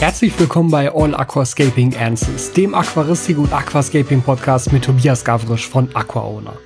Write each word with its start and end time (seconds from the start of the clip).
Herzlich 0.00 0.38
willkommen 0.38 0.70
bei 0.70 0.94
All 0.94 1.12
Aquascaping 1.12 1.96
Answers, 1.96 2.52
dem 2.52 2.72
Aquaristik 2.72 3.36
und 3.36 3.52
Aquascaping 3.52 4.22
Podcast 4.22 4.72
mit 4.72 4.84
Tobias 4.84 5.24
Gavrisch 5.24 5.68
von 5.68 5.88
AquaOwner. 5.92 6.56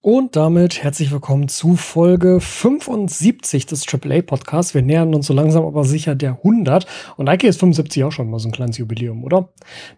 Und 0.00 0.34
damit 0.34 0.82
herzlich 0.82 1.12
willkommen 1.12 1.46
zu 1.46 1.76
Folge 1.76 2.40
75 2.40 3.66
des 3.66 3.86
AAA 3.86 4.22
Podcasts. 4.22 4.74
Wir 4.74 4.82
nähern 4.82 5.14
uns 5.14 5.28
so 5.28 5.34
langsam 5.34 5.64
aber 5.64 5.84
sicher 5.84 6.16
der 6.16 6.32
100. 6.32 6.84
Und 7.16 7.28
eigentlich 7.28 7.50
ist 7.50 7.60
75 7.60 8.02
auch 8.02 8.12
schon 8.12 8.28
mal 8.28 8.40
so 8.40 8.48
ein 8.48 8.52
kleines 8.52 8.78
Jubiläum, 8.78 9.22
oder? 9.22 9.50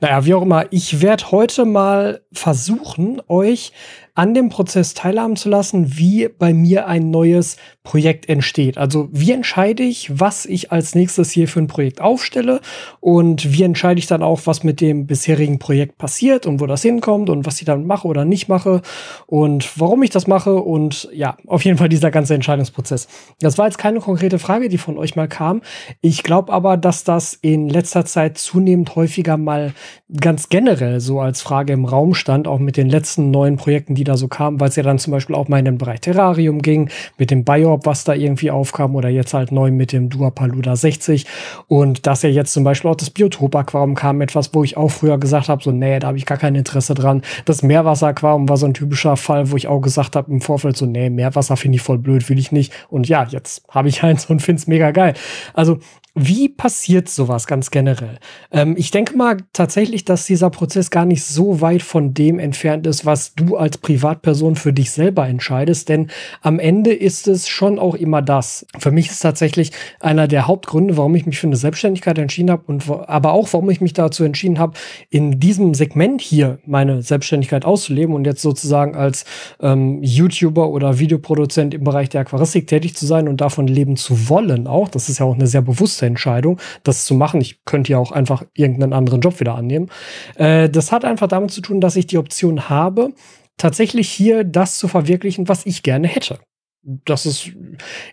Naja, 0.02 0.26
wie 0.26 0.34
auch 0.34 0.42
immer. 0.42 0.70
Ich 0.72 1.00
werde 1.00 1.30
heute 1.30 1.64
mal 1.64 2.20
versuchen, 2.30 3.22
euch 3.26 3.72
an 4.20 4.34
dem 4.34 4.50
Prozess 4.50 4.92
teilhaben 4.92 5.34
zu 5.34 5.48
lassen, 5.48 5.96
wie 5.96 6.28
bei 6.28 6.52
mir 6.52 6.86
ein 6.86 7.10
neues 7.10 7.56
Projekt 7.82 8.28
entsteht. 8.28 8.76
Also 8.76 9.08
wie 9.12 9.32
entscheide 9.32 9.82
ich, 9.82 10.20
was 10.20 10.44
ich 10.44 10.70
als 10.70 10.94
nächstes 10.94 11.30
hier 11.30 11.48
für 11.48 11.60
ein 11.60 11.68
Projekt 11.68 12.02
aufstelle 12.02 12.60
und 13.00 13.54
wie 13.54 13.62
entscheide 13.62 13.98
ich 13.98 14.06
dann 14.06 14.22
auch, 14.22 14.42
was 14.44 14.62
mit 14.62 14.82
dem 14.82 15.06
bisherigen 15.06 15.58
Projekt 15.58 15.96
passiert 15.96 16.44
und 16.44 16.60
wo 16.60 16.66
das 16.66 16.82
hinkommt 16.82 17.30
und 17.30 17.46
was 17.46 17.60
ich 17.60 17.64
dann 17.64 17.86
mache 17.86 18.06
oder 18.06 18.26
nicht 18.26 18.50
mache 18.50 18.82
und 19.26 19.80
warum 19.80 20.02
ich 20.02 20.10
das 20.10 20.26
mache 20.26 20.54
und 20.56 21.08
ja, 21.14 21.38
auf 21.46 21.64
jeden 21.64 21.78
Fall 21.78 21.88
dieser 21.88 22.10
ganze 22.10 22.34
Entscheidungsprozess. 22.34 23.08
Das 23.40 23.56
war 23.56 23.64
jetzt 23.64 23.78
keine 23.78 24.00
konkrete 24.00 24.38
Frage, 24.38 24.68
die 24.68 24.76
von 24.76 24.98
euch 24.98 25.16
mal 25.16 25.28
kam. 25.28 25.62
Ich 26.02 26.22
glaube 26.22 26.52
aber, 26.52 26.76
dass 26.76 27.04
das 27.04 27.32
in 27.32 27.70
letzter 27.70 28.04
Zeit 28.04 28.36
zunehmend 28.36 28.94
häufiger 28.96 29.38
mal 29.38 29.72
ganz 30.20 30.50
generell 30.50 31.00
so 31.00 31.20
als 31.20 31.40
Frage 31.40 31.72
im 31.72 31.86
Raum 31.86 32.12
stand, 32.12 32.46
auch 32.46 32.58
mit 32.58 32.76
den 32.76 32.90
letzten 32.90 33.30
neuen 33.30 33.56
Projekten, 33.56 33.94
die 33.94 34.09
da 34.10 34.16
so 34.16 34.28
kamen, 34.28 34.60
weil 34.60 34.68
es 34.68 34.76
ja 34.76 34.82
dann 34.82 34.98
zum 34.98 35.12
Beispiel 35.12 35.34
auch 35.34 35.48
mal 35.48 35.58
in 35.58 35.64
den 35.64 35.78
Bereich 35.78 36.00
Terrarium 36.00 36.60
ging, 36.62 36.90
mit 37.18 37.30
dem 37.30 37.44
Biop, 37.44 37.86
was 37.86 38.04
da 38.04 38.14
irgendwie 38.14 38.50
aufkam, 38.50 38.94
oder 38.94 39.08
jetzt 39.08 39.34
halt 39.34 39.52
neu 39.52 39.70
mit 39.70 39.92
dem 39.92 40.10
Duapaluda 40.10 40.76
60. 40.76 41.26
Und 41.68 42.06
dass 42.06 42.22
ja 42.22 42.28
jetzt 42.28 42.52
zum 42.52 42.64
Beispiel 42.64 42.90
auch 42.90 42.96
das 42.96 43.10
Biotop-Aquarium 43.10 43.94
kam, 43.94 44.20
etwas, 44.20 44.52
wo 44.54 44.64
ich 44.64 44.76
auch 44.76 44.90
früher 44.90 45.18
gesagt 45.18 45.48
habe, 45.48 45.62
so, 45.62 45.70
nee, 45.70 45.98
da 45.98 46.08
habe 46.08 46.18
ich 46.18 46.26
gar 46.26 46.38
kein 46.38 46.54
Interesse 46.54 46.94
dran. 46.94 47.22
Das 47.44 47.62
Meerwasser-Aquarium 47.62 48.48
war 48.48 48.56
so 48.56 48.66
ein 48.66 48.74
typischer 48.74 49.16
Fall, 49.16 49.50
wo 49.50 49.56
ich 49.56 49.68
auch 49.68 49.80
gesagt 49.80 50.16
habe 50.16 50.30
im 50.30 50.40
Vorfeld 50.40 50.76
so, 50.76 50.86
nee, 50.86 51.10
Meerwasser 51.10 51.56
finde 51.56 51.76
ich 51.76 51.82
voll 51.82 51.98
blöd, 51.98 52.28
will 52.28 52.38
ich 52.38 52.52
nicht. 52.52 52.72
Und 52.88 53.08
ja, 53.08 53.24
jetzt 53.24 53.62
habe 53.68 53.88
ich 53.88 54.02
eins 54.02 54.26
und 54.26 54.42
finde 54.42 54.60
es 54.60 54.66
mega 54.66 54.90
geil. 54.90 55.14
Also 55.54 55.78
wie 56.14 56.48
passiert 56.48 57.08
sowas 57.08 57.46
ganz 57.46 57.70
generell? 57.70 58.18
Ähm, 58.50 58.74
ich 58.76 58.90
denke 58.90 59.16
mal 59.16 59.36
tatsächlich, 59.52 60.04
dass 60.04 60.26
dieser 60.26 60.50
Prozess 60.50 60.90
gar 60.90 61.04
nicht 61.04 61.24
so 61.24 61.60
weit 61.60 61.82
von 61.82 62.14
dem 62.14 62.38
entfernt 62.38 62.86
ist, 62.86 63.06
was 63.06 63.34
du 63.34 63.56
als 63.56 63.78
Privatperson 63.78 64.56
für 64.56 64.72
dich 64.72 64.90
selber 64.90 65.28
entscheidest, 65.28 65.88
denn 65.88 66.08
am 66.42 66.58
Ende 66.58 66.92
ist 66.92 67.28
es 67.28 67.48
schon 67.48 67.78
auch 67.78 67.94
immer 67.94 68.22
das. 68.22 68.66
Für 68.78 68.90
mich 68.90 69.08
ist 69.08 69.20
tatsächlich 69.20 69.72
einer 70.00 70.26
der 70.26 70.46
Hauptgründe, 70.46 70.96
warum 70.96 71.14
ich 71.14 71.26
mich 71.26 71.38
für 71.38 71.46
eine 71.46 71.56
Selbstständigkeit 71.56 72.18
entschieden 72.18 72.50
habe 72.50 72.64
und 72.66 72.90
aber 72.90 73.32
auch, 73.32 73.48
warum 73.52 73.70
ich 73.70 73.80
mich 73.80 73.92
dazu 73.92 74.24
entschieden 74.24 74.58
habe, 74.58 74.74
in 75.10 75.38
diesem 75.38 75.74
Segment 75.74 76.20
hier 76.20 76.58
meine 76.66 77.02
Selbstständigkeit 77.02 77.64
auszuleben 77.64 78.14
und 78.14 78.24
jetzt 78.24 78.42
sozusagen 78.42 78.96
als 78.96 79.24
ähm, 79.60 80.02
YouTuber 80.02 80.68
oder 80.68 80.98
Videoproduzent 80.98 81.74
im 81.74 81.84
Bereich 81.84 82.08
der 82.08 82.22
Aquaristik 82.22 82.66
tätig 82.66 82.96
zu 82.96 83.06
sein 83.06 83.28
und 83.28 83.40
davon 83.40 83.68
leben 83.68 83.96
zu 83.96 84.28
wollen 84.28 84.66
auch. 84.66 84.88
Das 84.88 85.08
ist 85.08 85.18
ja 85.18 85.26
auch 85.26 85.34
eine 85.34 85.46
sehr 85.46 85.62
bewusste 85.62 85.99
bewusste 86.00 86.06
Entscheidung, 86.06 86.58
das 86.82 87.04
zu 87.04 87.14
machen. 87.14 87.40
Ich 87.40 87.64
könnte 87.64 87.92
ja 87.92 87.98
auch 87.98 88.12
einfach 88.12 88.44
irgendeinen 88.54 88.92
anderen 88.92 89.20
Job 89.20 89.40
wieder 89.40 89.54
annehmen. 89.54 89.88
Äh, 90.36 90.68
das 90.68 90.92
hat 90.92 91.04
einfach 91.04 91.28
damit 91.28 91.50
zu 91.50 91.60
tun, 91.60 91.80
dass 91.80 91.96
ich 91.96 92.06
die 92.06 92.18
Option 92.18 92.68
habe, 92.68 93.12
tatsächlich 93.56 94.10
hier 94.10 94.44
das 94.44 94.78
zu 94.78 94.88
verwirklichen, 94.88 95.48
was 95.48 95.66
ich 95.66 95.82
gerne 95.82 96.08
hätte 96.08 96.38
das 96.82 97.26
ist 97.26 97.50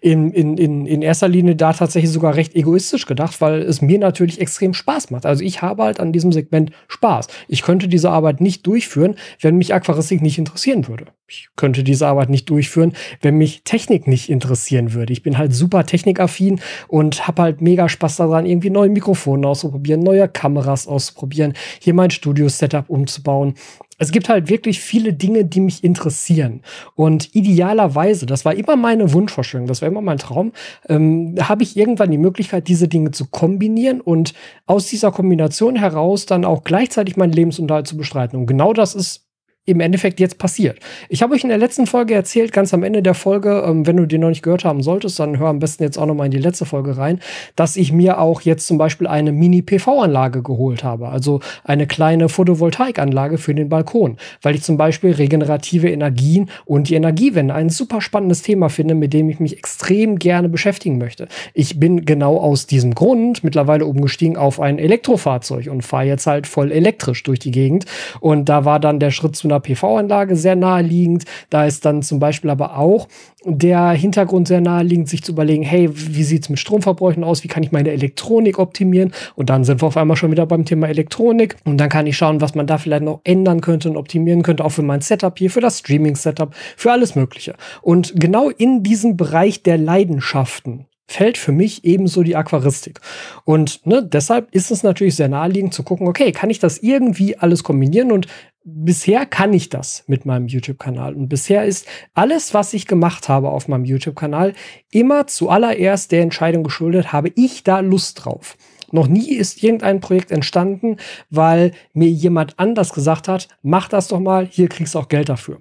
in, 0.02 0.32
in, 0.32 0.58
in, 0.58 0.86
in 0.86 1.02
erster 1.02 1.30
Linie 1.30 1.56
da 1.56 1.72
tatsächlich 1.72 2.12
sogar 2.12 2.36
recht 2.36 2.54
egoistisch 2.54 3.06
gedacht, 3.06 3.40
weil 3.40 3.62
es 3.62 3.82
mir 3.82 3.98
natürlich 3.98 4.42
extrem 4.42 4.74
Spaß 4.74 5.10
macht. 5.10 5.26
Also 5.26 5.44
ich 5.44 5.62
habe 5.62 5.84
halt 5.84 6.02
an 6.02 6.12
diesem 6.12 6.34
Segment 6.34 6.72
Spaß. 6.90 7.28
Ich 7.48 7.62
könnte 7.62 7.88
diese 7.88 8.10
Arbeit 8.10 8.42
nicht 8.42 8.68
durchführen, 8.68 9.16
wenn 9.40 9.58
mich 9.58 9.74
Aquaristik 9.74 10.22
nicht 10.22 10.38
interessieren 10.38 10.88
würde. 10.90 11.06
Ich 11.30 11.48
könnte 11.56 11.84
diese 11.84 12.08
Arbeit 12.08 12.30
nicht 12.30 12.50
durchführen, 12.50 12.94
wenn 13.22 13.38
mich 13.38 13.64
Technik 13.64 14.06
nicht 14.06 14.30
interessieren 14.30 14.94
würde. 14.94 15.14
Ich 15.14 15.24
bin 15.24 15.38
halt 15.38 15.54
super 15.54 15.86
technikaffin 15.86 16.60
und 16.90 17.28
habe 17.28 17.44
halt 17.44 17.62
mega 17.62 17.88
Spaß 17.88 18.18
daran, 18.18 18.46
irgendwie 18.46 18.70
neue 18.70 18.90
Mikrofone 18.90 19.48
auszuprobieren, 19.48 20.02
neue 20.02 20.28
Kameras 20.28 20.88
auszuprobieren, 20.88 21.54
hier 21.80 21.94
mein 21.94 22.12
Studio-Setup 22.12 22.90
umzubauen 22.90 23.56
es 23.98 24.12
gibt 24.12 24.30
halt 24.30 24.50
wirklich 24.50 24.80
viele 24.80 25.14
Dinge, 25.14 25.46
die 25.46 25.60
mich 25.60 25.84
interessieren. 25.84 26.62
Und 26.96 27.34
idealerweise, 27.36 28.26
das 28.26 28.46
war 28.46 28.54
immer 28.54 28.76
meine 28.76 29.14
Wunschvorstellung, 29.14 29.68
das 29.68 29.82
war 29.82 29.90
immer 29.90 30.02
mein 30.02 30.18
Traum, 30.18 30.54
ähm, 30.88 31.36
habe 31.40 31.64
ich 31.64 31.76
irgendwann 31.76 32.12
die 32.12 32.18
Möglichkeit, 32.18 32.68
diese 32.68 32.88
Dinge 32.88 33.12
zu 33.12 33.26
kombinieren 33.26 34.02
und 34.02 34.34
aus 34.66 34.88
dieser 34.88 35.12
Kombination 35.12 35.76
heraus 35.76 36.26
dann 36.26 36.46
auch 36.46 36.64
gleichzeitig 36.64 37.18
meinen 37.18 37.34
Lebensunterhalt 37.34 37.88
zu 37.88 37.98
bestreiten. 37.98 38.38
Und 38.38 38.46
genau 38.46 38.74
das 38.74 38.96
ist 38.96 39.27
im 39.68 39.82
Endeffekt 39.82 40.22
jetzt 40.22 40.38
passiert. 40.38 40.80
Ich 41.10 41.22
habe 41.22 41.36
euch 41.36 41.44
in 41.44 41.50
der 41.50 41.58
letzten 41.58 41.88
Folge 41.88 42.14
erzählt, 42.14 42.54
ganz 42.54 42.74
am 42.74 42.84
Ende 42.84 43.04
der 43.04 43.14
Folge, 43.14 43.66
ähm, 43.68 43.86
wenn 43.86 43.98
du 43.98 44.06
die 44.06 44.18
noch 44.18 44.30
nicht 44.30 44.42
gehört 44.42 44.64
haben 44.64 44.82
solltest, 44.82 45.20
dann 45.20 45.38
hör 45.40 45.50
am 45.50 45.60
besten 45.60 45.84
jetzt 45.84 45.98
auch 45.98 46.06
noch 46.06 46.16
mal 46.16 46.26
in 46.26 46.32
die 46.32 46.38
letzte 46.38 46.66
Folge 46.66 46.98
rein, 46.98 47.20
dass 47.58 47.76
ich 47.76 47.92
mir 47.92 48.20
auch 48.22 48.42
jetzt 48.42 48.66
zum 48.66 48.78
Beispiel 48.78 49.08
eine 49.08 49.34
Mini-PV-Anlage 49.34 50.42
geholt 50.42 50.86
habe, 50.86 51.10
also 51.10 51.42
eine 51.66 51.86
kleine 51.86 52.30
Photovoltaikanlage 52.30 53.38
für 53.38 53.54
den 53.54 53.68
Balkon, 53.68 54.16
weil 54.42 54.56
ich 54.56 54.64
zum 54.64 54.78
Beispiel 54.78 55.12
regenerative 55.12 55.90
Energien 55.90 56.50
und 56.64 56.88
die 56.88 56.96
Energiewende 56.96 57.54
ein 57.54 57.70
super 57.70 58.00
spannendes 58.00 58.44
Thema 58.44 58.70
finde, 58.70 58.96
mit 58.96 59.12
dem 59.12 59.30
ich 59.30 59.42
mich 59.42 59.58
extrem 59.58 60.18
gerne 60.18 60.48
beschäftigen 60.48 60.98
möchte. 60.98 61.28
Ich 61.54 61.78
bin 61.78 62.06
genau 62.06 62.38
aus 62.38 62.68
diesem 62.68 62.96
Grund 62.96 63.44
mittlerweile 63.44 63.86
umgestiegen 63.86 64.38
auf 64.38 64.62
ein 64.62 64.80
Elektrofahrzeug 64.80 65.68
und 65.70 65.82
fahre 65.82 66.06
jetzt 66.06 66.26
halt 66.26 66.48
voll 66.48 66.72
elektrisch 66.72 67.22
durch 67.24 67.40
die 67.40 67.52
Gegend 67.52 67.86
und 68.22 68.48
da 68.48 68.64
war 68.64 68.80
dann 68.80 69.02
der 69.02 69.12
Schritt 69.12 69.36
zu 69.36 69.50
einer 69.50 69.57
einer 69.58 69.62
PV-Anlage 69.62 70.36
sehr 70.36 70.56
naheliegend. 70.56 71.26
Da 71.50 71.66
ist 71.66 71.86
dann 71.86 72.02
zum 72.02 72.20
Beispiel 72.20 72.50
aber 72.50 72.78
auch 72.78 73.08
der 73.44 73.92
Hintergrund 73.92 74.48
sehr 74.48 74.62
naheliegend, 74.62 75.10
sich 75.10 75.24
zu 75.24 75.32
überlegen, 75.32 75.64
hey, 75.64 75.90
wie 75.92 76.24
sieht 76.24 76.44
es 76.44 76.50
mit 76.50 76.60
Stromverbräuchen 76.60 77.24
aus? 77.24 77.44
Wie 77.44 77.48
kann 77.48 77.64
ich 77.64 77.72
meine 77.72 77.92
Elektronik 77.92 78.60
optimieren? 78.60 79.14
Und 79.36 79.50
dann 79.50 79.64
sind 79.64 79.82
wir 79.82 79.88
auf 79.88 79.98
einmal 79.98 80.18
schon 80.18 80.32
wieder 80.32 80.46
beim 80.46 80.66
Thema 80.66 80.88
Elektronik. 80.88 81.56
Und 81.66 81.78
dann 81.78 81.90
kann 81.90 82.08
ich 82.08 82.18
schauen, 82.18 82.42
was 82.42 82.56
man 82.56 82.68
da 82.68 82.78
vielleicht 82.78 83.04
noch 83.04 83.22
ändern 83.24 83.62
könnte 83.62 83.90
und 83.90 83.98
optimieren 83.98 84.44
könnte, 84.44 84.66
auch 84.66 84.72
für 84.72 84.84
mein 84.84 85.02
Setup 85.02 85.38
hier, 85.38 85.50
für 85.50 85.62
das 85.62 85.80
Streaming-Setup, 85.80 86.54
für 86.76 86.92
alles 86.92 87.16
Mögliche. 87.16 87.56
Und 87.82 88.14
genau 88.16 88.50
in 88.50 88.84
diesem 88.84 89.18
Bereich 89.18 89.64
der 89.64 89.78
Leidenschaften 89.78 90.86
fällt 91.08 91.38
für 91.38 91.54
mich 91.54 91.86
ebenso 91.86 92.22
die 92.22 92.36
Aquaristik. 92.36 93.00
Und 93.46 93.86
ne, 93.86 94.04
deshalb 94.04 94.54
ist 94.54 94.72
es 94.72 94.84
natürlich 94.84 95.16
sehr 95.16 95.30
naheliegend 95.30 95.74
zu 95.74 95.84
gucken, 95.84 96.08
okay, 96.08 96.32
kann 96.32 96.50
ich 96.50 96.60
das 96.60 96.80
irgendwie 96.80 97.38
alles 97.38 97.64
kombinieren? 97.64 98.12
Und 98.12 98.28
bisher 98.70 99.26
kann 99.26 99.54
ich 99.54 99.70
das 99.70 100.04
mit 100.08 100.26
meinem 100.26 100.48
YouTube-Kanal. 100.48 101.16
Und 101.16 101.30
bisher 101.30 101.64
ist 101.64 101.88
alles, 102.14 102.54
was 102.54 102.74
ich 102.74 102.86
gemacht 102.86 103.30
habe 103.30 103.50
auf 103.50 103.70
meinem 103.70 103.86
YouTube-Kanal, 103.86 104.54
immer 104.92 105.26
zuallererst 105.26 106.12
der 106.12 106.22
Entscheidung 106.22 106.64
geschuldet, 106.64 107.14
habe 107.14 107.32
ich 107.36 107.64
da 107.64 107.80
Lust 107.80 108.26
drauf. 108.26 108.58
Noch 108.92 109.08
nie 109.08 109.34
ist 109.34 109.64
irgendein 109.64 110.02
Projekt 110.02 110.32
entstanden, 110.32 110.98
weil 111.30 111.72
mir 111.94 112.10
jemand 112.10 112.60
anders 112.60 112.94
gesagt 112.94 113.28
hat, 113.30 113.48
mach 113.62 113.88
das 113.88 114.10
doch 114.10 114.20
mal, 114.20 114.46
hier 114.46 114.68
kriegst 114.68 114.96
du 114.96 115.00
auch 115.00 115.08
Geld 115.08 115.30
dafür. 115.30 115.60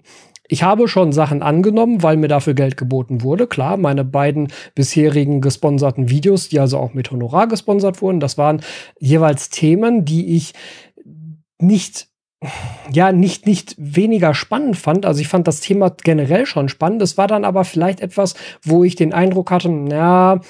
Ich 0.49 0.63
habe 0.63 0.87
schon 0.87 1.13
Sachen 1.13 1.43
angenommen, 1.43 2.03
weil 2.03 2.17
mir 2.17 2.29
dafür 2.29 2.55
Geld 2.55 2.77
geboten 2.77 3.23
wurde. 3.23 3.47
Klar, 3.47 3.77
meine 3.77 4.05
beiden 4.05 4.53
bisherigen 4.75 5.41
gesponserten 5.41 6.09
Videos, 6.09 6.49
die 6.49 6.61
also 6.61 6.79
auch 6.79 6.95
mit 6.95 7.11
Honorar 7.11 7.49
gesponsert 7.49 8.01
wurden, 8.01 8.21
das 8.21 8.39
waren 8.39 8.63
jeweils 8.99 9.51
Themen, 9.51 10.05
die 10.05 10.37
ich 10.37 10.55
nicht 11.59 12.09
ja, 12.93 13.13
nicht, 13.13 13.47
nicht 13.47 13.75
weniger 13.79 14.35
spannend 14.35 14.77
fand. 14.77 15.07
Also 15.07 15.21
ich 15.21 15.29
fand 15.29 15.49
das 15.49 15.61
Thema 15.61 15.91
generell 16.03 16.45
schon 16.45 16.69
spannend. 16.69 17.01
Es 17.03 17.17
war 17.17 17.27
dann 17.27 17.45
aber 17.45 17.65
vielleicht 17.65 18.01
etwas, 18.01 18.35
wo 18.63 18.85
ich 18.85 18.95
den 18.95 19.15
Eindruck 19.15 19.51
hatte, 19.51 19.71
na, 19.71 20.41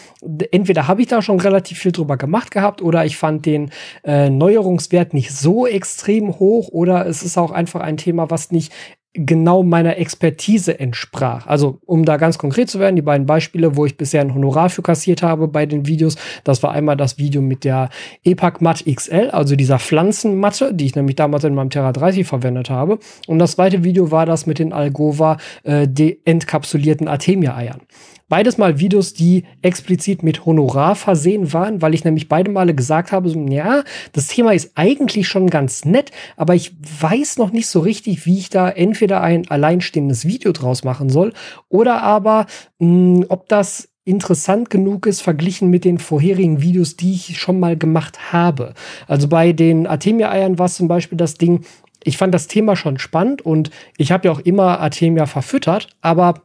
entweder 0.51 0.89
habe 0.89 1.03
ich 1.03 1.09
da 1.09 1.23
schon 1.23 1.41
relativ 1.41 1.79
viel 1.79 1.93
drüber 1.93 2.17
gemacht 2.17 2.51
gehabt 2.51 2.83
oder 2.83 3.05
ich 3.05 3.17
fand 3.17 3.47
den 3.47 3.71
äh, 4.05 4.31
Neuerungswert 4.31 5.15
nicht 5.15 5.33
so 5.33 5.67
extrem 5.67 6.39
hoch 6.39 6.69
oder 6.69 7.07
es 7.07 7.23
ist 7.23 7.39
auch 7.39 7.53
einfach 7.53 7.81
ein 7.81 7.97
Thema, 7.97 8.31
was 8.31 8.51
nicht 8.51 8.73
genau 9.17 9.63
meiner 9.63 9.97
Expertise 9.97 10.79
entsprach. 10.79 11.47
Also, 11.47 11.79
um 11.87 12.05
da 12.05 12.17
ganz 12.17 12.39
konkret 12.39 12.71
zu 12.71 12.79
werden, 12.79 12.97
die 12.97 13.03
beiden 13.03 13.27
Beispiele, 13.27 13.77
wo 13.77 13.87
ich 13.87 13.97
bisher 13.97 14.21
ein 14.21 14.35
Honorar 14.35 14.71
für 14.71 14.83
kassiert 14.83 15.23
habe 15.23 15.49
bei 15.49 15.67
den 15.67 15.87
Videos, 15.87 16.17
das 16.45 16.63
war 16.63 16.73
einmal 16.73 16.97
das 16.97 17.19
Video 17.19 17.43
mit 17.43 17.65
der 17.65 17.89
EPAC 18.25 18.61
Matt 18.61 18.85
XL, 18.85 19.31
also 19.31 19.57
dieser 19.57 19.79
Pflanzenmatte, 19.79 20.75
die 20.75 20.87
ich 20.87 20.95
nämlich 20.95 21.17
damals 21.17 21.45
in 21.45 21.55
meinem 21.55 21.71
Terra 21.71 21.93
30 21.93 22.27
verwendet 22.27 22.71
habe. 22.71 22.99
Und 23.27 23.39
das 23.39 23.53
zweite 23.53 23.85
Video 23.85 24.11
war 24.11 24.27
das 24.27 24.47
mit 24.47 24.59
den 24.59 24.73
Algova 24.73 25.39
äh, 25.65 25.87
entkapsulierten 26.25 27.09
Artemia-Eiern. 27.09 27.81
Beides 28.29 28.59
mal 28.59 28.81
Videos, 28.81 29.15
die 29.15 29.45
explizit 29.63 30.25
mit 30.25 30.47
Honorar 30.47 30.97
versehen 30.97 31.53
waren, 31.53 31.81
weil 31.81 31.95
ich 31.95 32.05
nämlich 32.05 32.29
beide 32.29 32.51
Male 32.51 32.75
gesagt 32.75 33.13
habe, 33.13 33.29
so, 33.29 33.39
ja, 33.47 33.85
das 34.13 34.27
Thema 34.27 34.53
ist 34.53 34.73
eigentlich 34.75 35.29
schon 35.29 35.49
ganz 35.49 35.85
nett, 35.85 36.11
aber 36.37 36.57
ich 36.57 36.75
weiß 37.01 37.39
noch 37.39 37.53
nicht 37.53 37.69
so 37.69 37.79
richtig, 37.79 38.27
wie 38.27 38.39
ich 38.39 38.51
da 38.51 38.69
entweder 38.69 39.21
ein 39.21 39.49
alleinstehendes 39.49 40.27
Video 40.27 40.51
draus 40.51 40.83
machen 40.83 41.09
soll 41.09 41.33
oder 41.69 42.03
aber 42.03 42.47
mh, 42.81 43.27
ob 43.29 43.49
das 43.49 43.91
interessant 44.05 44.71
genug 44.71 45.07
ist, 45.07 45.21
verglichen 45.21 45.71
mit 45.71 45.85
den 45.85 45.99
vorherigen 45.99 46.61
Videos, 46.63 46.97
die 46.97 47.13
ich 47.13 47.39
schon 47.39 47.61
mal 47.61 47.77
gemacht 47.77 48.33
habe. 48.33 48.75
Also 49.07 49.29
bei 49.29 49.53
den 49.53 49.87
Artemia-Eiern 49.87 50.59
war 50.59 50.67
es 50.67 50.75
zum 50.75 50.89
Beispiel 50.89 51.19
das 51.19 51.35
Ding, 51.35 51.65
ich 52.03 52.17
fand 52.17 52.33
das 52.35 52.47
Thema 52.47 52.77
schon 52.77 52.99
spannend 52.99 53.43
und 53.43 53.71
ich 53.99 54.13
habe 54.13 54.29
ja 54.29 54.33
auch 54.33 54.41
immer 54.41 54.81
Artemia 54.81 55.27
verfüttert, 55.27 55.89
aber 56.01 56.43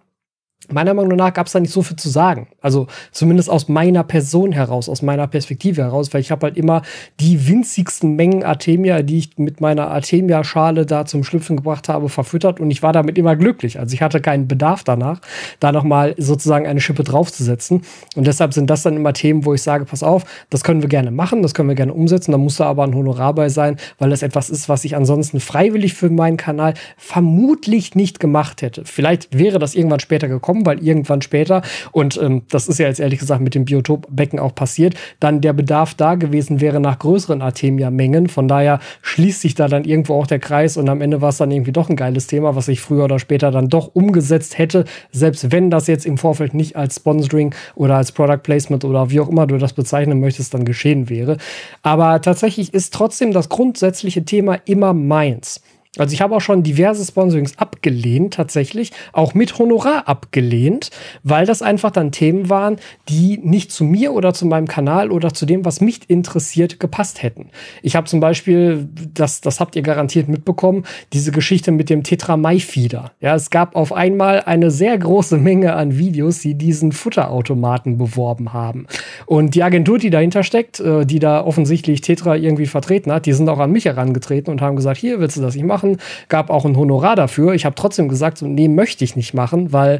meiner 0.70 0.94
Meinung 0.94 1.18
nach 1.18 1.34
gab 1.34 1.48
es 1.48 1.54
da 1.54 1.60
nicht 1.60 1.74
so 1.74 1.82
viel 1.82 1.98
zu 1.98 2.10
sagen. 2.10 2.48
Also 2.62 2.88
zumindest 3.12 3.50
aus 3.50 3.68
meiner 3.68 4.04
Person 4.04 4.52
heraus, 4.52 4.90
aus 4.90 5.02
meiner 5.02 5.28
Perspektive 5.28 5.82
heraus, 5.82 6.14
weil 6.14 6.22
ich 6.22 6.32
habe 6.32 6.48
halt 6.48 6.58
immer 6.58 6.84
die 7.20 7.48
winzigsten 7.48 8.16
Mengen 8.16 8.44
Artemia, 8.44 9.02
die 9.02 9.18
ich 9.18 9.38
mit 9.38 9.60
meiner 9.60 9.90
Artemia-Schale 9.90 10.86
da 10.86 11.06
zum 11.06 11.24
Schlüpfen 11.24 11.58
gebracht 11.58 11.90
habe, 11.90 12.10
verfüttert 12.10 12.60
und 12.60 12.70
ich 12.72 12.84
war 12.84 12.94
damit 12.94 13.18
immer 13.18 13.36
glücklich. 13.36 13.80
Also 13.80 13.94
ich 13.94 14.02
hatte 14.02 14.22
keinen 14.22 14.48
Bedarf 14.48 14.84
danach, 14.84 15.22
da 15.60 15.72
nochmal 15.72 16.16
sozusagen 16.18 16.68
eine 16.68 16.80
Schippe 16.80 17.04
draufzusetzen. 17.04 17.82
Und 18.16 18.28
deshalb 18.28 18.54
sind 18.54 18.70
das 18.70 18.84
dann 18.84 18.96
immer 18.96 19.14
Themen, 19.14 19.46
wo 19.46 19.54
ich 19.54 19.64
sage, 19.64 19.86
pass 19.86 20.04
auf, 20.04 20.26
das 20.50 20.64
können 20.64 20.82
wir 20.82 20.90
gerne 20.90 21.12
machen, 21.12 21.42
das 21.42 21.54
können 21.54 21.70
wir 21.70 21.76
gerne 21.76 21.94
umsetzen, 21.94 22.32
da 22.32 22.38
muss 22.38 22.58
da 22.58 22.66
aber 22.66 22.84
ein 22.84 22.96
Honorar 22.96 23.34
bei 23.34 23.50
sein, 23.50 23.78
weil 23.98 24.10
das 24.10 24.22
etwas 24.22 24.50
ist, 24.50 24.70
was 24.70 24.86
ich 24.86 24.96
ansonsten 24.96 25.40
freiwillig 25.40 25.94
für 25.96 26.10
meinen 26.10 26.38
Kanal 26.38 26.76
vermutlich 26.98 27.96
nicht 27.96 28.20
gemacht 28.20 28.62
hätte. 28.62 28.84
Vielleicht 28.86 29.38
wäre 29.38 29.60
das 29.60 29.76
irgendwann 29.76 30.00
später 30.00 30.28
gekommen, 30.28 30.51
kommen, 30.52 30.66
weil 30.66 30.84
irgendwann 30.84 31.22
später, 31.22 31.62
und 31.94 32.20
ähm, 32.22 32.42
das 32.50 32.68
ist 32.68 32.78
ja 32.78 32.88
jetzt 32.88 33.00
ehrlich 33.00 33.20
gesagt 33.20 33.42
mit 33.42 33.56
dem 33.56 33.64
Biotopbecken 33.64 34.38
auch 34.38 34.54
passiert, 34.54 34.96
dann 35.22 35.40
der 35.40 35.54
Bedarf 35.54 35.94
da 35.94 36.16
gewesen 36.16 36.60
wäre 36.60 36.82
nach 36.82 37.00
größeren 37.00 37.42
Artemia-Mengen. 37.42 38.28
Von 38.28 38.50
daher 38.50 38.80
schließt 39.02 39.40
sich 39.40 39.56
da 39.56 39.70
dann 39.70 39.86
irgendwo 39.86 40.16
auch 40.16 40.28
der 40.28 40.40
Kreis 40.40 40.76
und 40.76 40.90
am 40.90 41.00
Ende 41.00 41.22
war 41.22 41.30
es 41.30 41.38
dann 41.38 41.52
irgendwie 41.52 41.72
doch 41.72 41.90
ein 41.90 41.96
geiles 41.96 42.28
Thema, 42.28 42.54
was 42.58 42.68
ich 42.68 42.82
früher 42.82 43.06
oder 43.06 43.18
später 43.18 43.50
dann 43.50 43.70
doch 43.70 43.92
umgesetzt 43.94 44.58
hätte, 44.58 44.84
selbst 45.12 45.54
wenn 45.54 45.70
das 45.70 45.88
jetzt 45.88 46.06
im 46.06 46.18
Vorfeld 46.18 46.54
nicht 46.54 46.76
als 46.76 46.98
Sponsoring 46.98 47.56
oder 47.76 47.96
als 47.96 48.12
Product 48.12 48.44
Placement 48.44 48.84
oder 48.84 49.10
wie 49.10 49.22
auch 49.22 49.30
immer 49.30 49.48
du 49.48 49.58
das 49.58 49.72
bezeichnen 49.72 50.20
möchtest, 50.20 50.54
dann 50.54 50.66
geschehen 50.66 51.10
wäre. 51.10 51.38
Aber 51.82 52.22
tatsächlich 52.22 52.74
ist 52.74 52.94
trotzdem 52.94 53.32
das 53.32 53.48
grundsätzliche 53.48 54.26
Thema 54.26 54.58
immer 54.66 54.94
meins. 54.94 55.62
Also 55.98 56.14
ich 56.14 56.22
habe 56.22 56.34
auch 56.34 56.42
schon 56.42 56.64
diverse 56.64 57.04
Sponsorings 57.04 57.58
abgelehnt, 57.58 58.34
tatsächlich, 58.36 58.94
auch 59.12 59.34
mit 59.34 59.60
Honorar 59.60 60.08
abgelehnt, 60.08 60.90
weil 61.24 61.46
das 61.46 61.62
einfach 61.62 61.92
dann 61.92 62.14
Themen 62.14 62.50
waren, 62.50 62.78
die 63.10 63.38
nicht 63.44 63.74
zu 63.74 63.84
mir 63.84 64.14
oder 64.14 64.34
zu 64.34 64.46
meinem 64.46 64.70
Kanal 64.70 65.12
oder 65.12 65.34
zu 65.34 65.46
dem, 65.46 65.66
was 65.66 65.82
mich 65.82 66.10
interessiert, 66.10 66.80
gepasst 66.80 67.24
hätten. 67.24 67.50
Ich 67.82 67.98
habe 67.98 68.08
zum 68.08 68.22
Beispiel, 68.22 68.88
das, 69.14 69.42
das 69.42 69.60
habt 69.60 69.76
ihr 69.76 69.82
garantiert 69.82 70.30
mitbekommen, 70.30 70.86
diese 71.12 71.34
Geschichte 71.34 71.74
mit 71.74 71.90
dem 71.90 72.04
Tetra 72.04 72.38
Mai 72.38 72.60
Feeder. 72.60 73.12
Ja, 73.20 73.36
es 73.36 73.50
gab 73.50 73.76
auf 73.76 73.92
einmal 73.92 74.44
eine 74.44 74.72
sehr 74.72 74.98
große 74.98 75.38
Menge 75.38 75.74
an 75.74 75.98
Videos, 75.98 76.40
die 76.40 76.56
diesen 76.56 76.94
Futterautomaten 76.94 77.98
beworben 77.98 78.54
haben. 78.54 78.88
Und 79.26 79.56
die 79.56 79.64
Agentur, 79.64 79.98
die 79.98 80.10
dahinter 80.10 80.44
steckt, 80.44 80.80
äh, 80.80 81.06
die 81.06 81.20
da 81.20 81.44
offensichtlich 81.44 82.00
Tetra 82.00 82.38
irgendwie 82.38 82.68
vertreten 82.68 83.12
hat, 83.12 83.26
die 83.26 83.34
sind 83.34 83.50
auch 83.50 83.60
an 83.60 83.74
mich 83.74 83.84
herangetreten 83.84 84.54
und 84.54 84.62
haben 84.62 84.78
gesagt, 84.78 84.98
hier 84.98 85.20
willst 85.20 85.36
du 85.36 85.42
das 85.42 85.56
nicht 85.56 85.66
machen? 85.66 85.81
Machen, 85.82 85.98
gab 86.30 86.50
auch 86.50 86.66
ein 86.66 86.78
Honorar 86.78 87.16
dafür. 87.16 87.54
Ich 87.54 87.66
habe 87.66 87.76
trotzdem 87.76 88.10
gesagt, 88.10 88.38
so, 88.38 88.48
nee, 88.48 88.68
möchte 88.68 89.04
ich 89.04 89.16
nicht 89.16 89.34
machen, 89.34 89.74
weil 89.74 90.00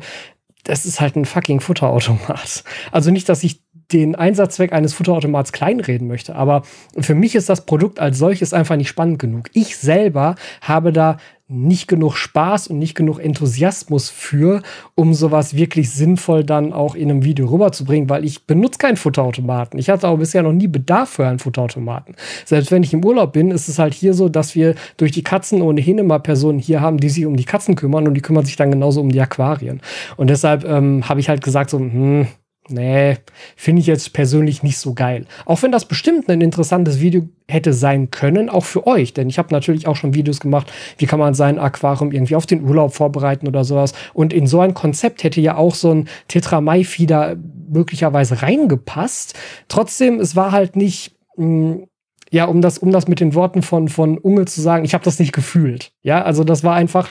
das 0.64 0.86
ist 0.86 1.02
halt 1.02 1.16
ein 1.16 1.26
fucking 1.26 1.60
Futterautomat. 1.60 2.64
Also 2.92 3.12
nicht, 3.12 3.28
dass 3.30 3.44
ich 3.44 3.61
den 3.94 4.16
Einsatzzweck 4.16 4.74
eines 4.74 4.94
Futterautomats 4.94 5.52
kleinreden 5.52 6.08
möchte, 6.08 6.36
aber 6.36 6.64
für 7.00 7.16
mich 7.16 7.36
ist 7.36 7.50
das 7.50 7.66
Produkt 7.66 8.00
als 8.00 8.18
solches 8.18 8.54
einfach 8.54 8.76
nicht 8.76 8.90
spannend 8.90 9.20
genug. 9.20 9.50
Ich 9.54 9.78
selber 9.78 10.36
habe 10.62 10.92
da 10.92 11.18
nicht 11.52 11.88
genug 11.88 12.16
Spaß 12.16 12.68
und 12.68 12.80
nicht 12.80 12.96
genug 12.96 13.20
Enthusiasmus 13.20 14.10
für, 14.10 14.62
um 14.96 15.14
sowas 15.14 15.54
wirklich 15.54 15.92
sinnvoll 15.92 16.46
dann 16.46 16.72
auch 16.72 16.96
in 16.96 17.10
einem 17.10 17.26
Video 17.26 17.48
rüberzubringen, 17.48 18.10
weil 18.10 18.24
ich 18.24 18.48
benutze 18.48 18.78
keinen 18.78 18.96
Futterautomaten. 18.96 19.78
Ich 19.78 19.90
hatte 19.90 20.08
auch 20.08 20.18
bisher 20.18 20.44
noch 20.44 20.54
nie 20.54 20.68
Bedarf 20.68 21.10
für 21.10 21.28
einen 21.28 21.40
Futterautomaten. 21.40 22.16
Selbst 22.46 22.72
wenn 22.72 22.84
ich 22.84 22.94
im 22.94 23.04
Urlaub 23.04 23.34
bin, 23.34 23.52
ist 23.52 23.68
es 23.68 23.80
halt 23.80 23.94
hier 23.94 24.14
so, 24.14 24.30
dass 24.30 24.56
wir 24.56 24.76
durch 24.96 25.12
die 25.12 25.24
Katzen 25.24 25.62
ohnehin 25.62 25.98
immer 25.98 26.20
Personen 26.20 26.60
hier 26.60 26.80
haben, 26.80 26.98
die 26.98 27.10
sich 27.10 27.26
um 27.26 27.36
die 27.36 27.44
Katzen 27.46 27.76
kümmern 27.76 28.08
und 28.08 28.14
die 28.14 28.22
kümmern 28.22 28.46
sich 28.46 28.56
dann 28.56 28.72
genauso 28.72 29.02
um 29.02 29.12
die 29.12 29.20
Aquarien. 29.20 29.82
Und 30.16 30.30
deshalb 30.30 30.64
ähm, 30.64 31.08
habe 31.10 31.20
ich 31.20 31.28
halt 31.28 31.44
gesagt 31.44 31.70
so, 31.70 31.80
hm, 31.80 32.28
Nee, 32.70 33.18
finde 33.56 33.82
ich 33.82 33.88
jetzt 33.88 34.14
persönlich 34.14 34.62
nicht 34.62 34.78
so 34.78 34.94
geil. 34.94 35.26
Auch 35.46 35.64
wenn 35.64 35.72
das 35.72 35.86
bestimmt 35.86 36.30
ein 36.30 36.42
interessantes 36.42 37.02
Video 37.02 37.28
hätte 37.48 37.74
sein 37.74 38.12
können, 38.12 38.50
auch 38.50 38.64
für 38.64 38.86
euch. 38.86 39.14
Denn 39.14 39.30
ich 39.30 39.40
habe 39.40 39.52
natürlich 39.52 39.88
auch 39.88 39.96
schon 39.96 40.14
Videos 40.14 40.40
gemacht, 40.40 40.72
wie 40.98 41.08
kann 41.08 41.20
man 41.20 41.34
sein 41.34 41.58
Aquarium 41.58 42.12
irgendwie 42.12 42.36
auf 42.36 42.46
den 42.46 42.64
Urlaub 42.64 42.94
vorbereiten 42.94 43.48
oder 43.48 43.64
sowas. 43.64 43.94
Und 44.14 44.32
in 44.32 44.46
so 44.46 44.62
ein 44.62 44.76
Konzept 44.76 45.24
hätte 45.24 45.42
ja 45.42 45.58
auch 45.58 45.74
so 45.74 45.92
ein 45.92 46.08
Tetramai-Fieder 46.28 47.36
möglicherweise 47.68 48.42
reingepasst. 48.42 49.38
Trotzdem, 49.68 50.20
es 50.20 50.36
war 50.36 50.52
halt 50.52 50.76
nicht 50.76 51.16
mh, 51.38 51.46
hm, 51.46 51.88
ja, 52.32 52.46
um 52.46 52.62
das, 52.62 52.78
um 52.78 52.92
das 52.92 53.10
mit 53.10 53.20
den 53.20 53.36
Worten 53.36 53.62
von, 53.62 53.90
von 53.90 54.18
Unge 54.18 54.46
zu 54.46 54.62
sagen, 54.62 54.86
ich 54.86 54.94
habe 54.94 55.04
das 55.04 55.20
nicht 55.20 55.34
gefühlt. 55.34 55.92
Ja, 56.02 56.24
also 56.24 56.46
das 56.46 56.64
war 56.64 56.76
einfach 56.76 57.10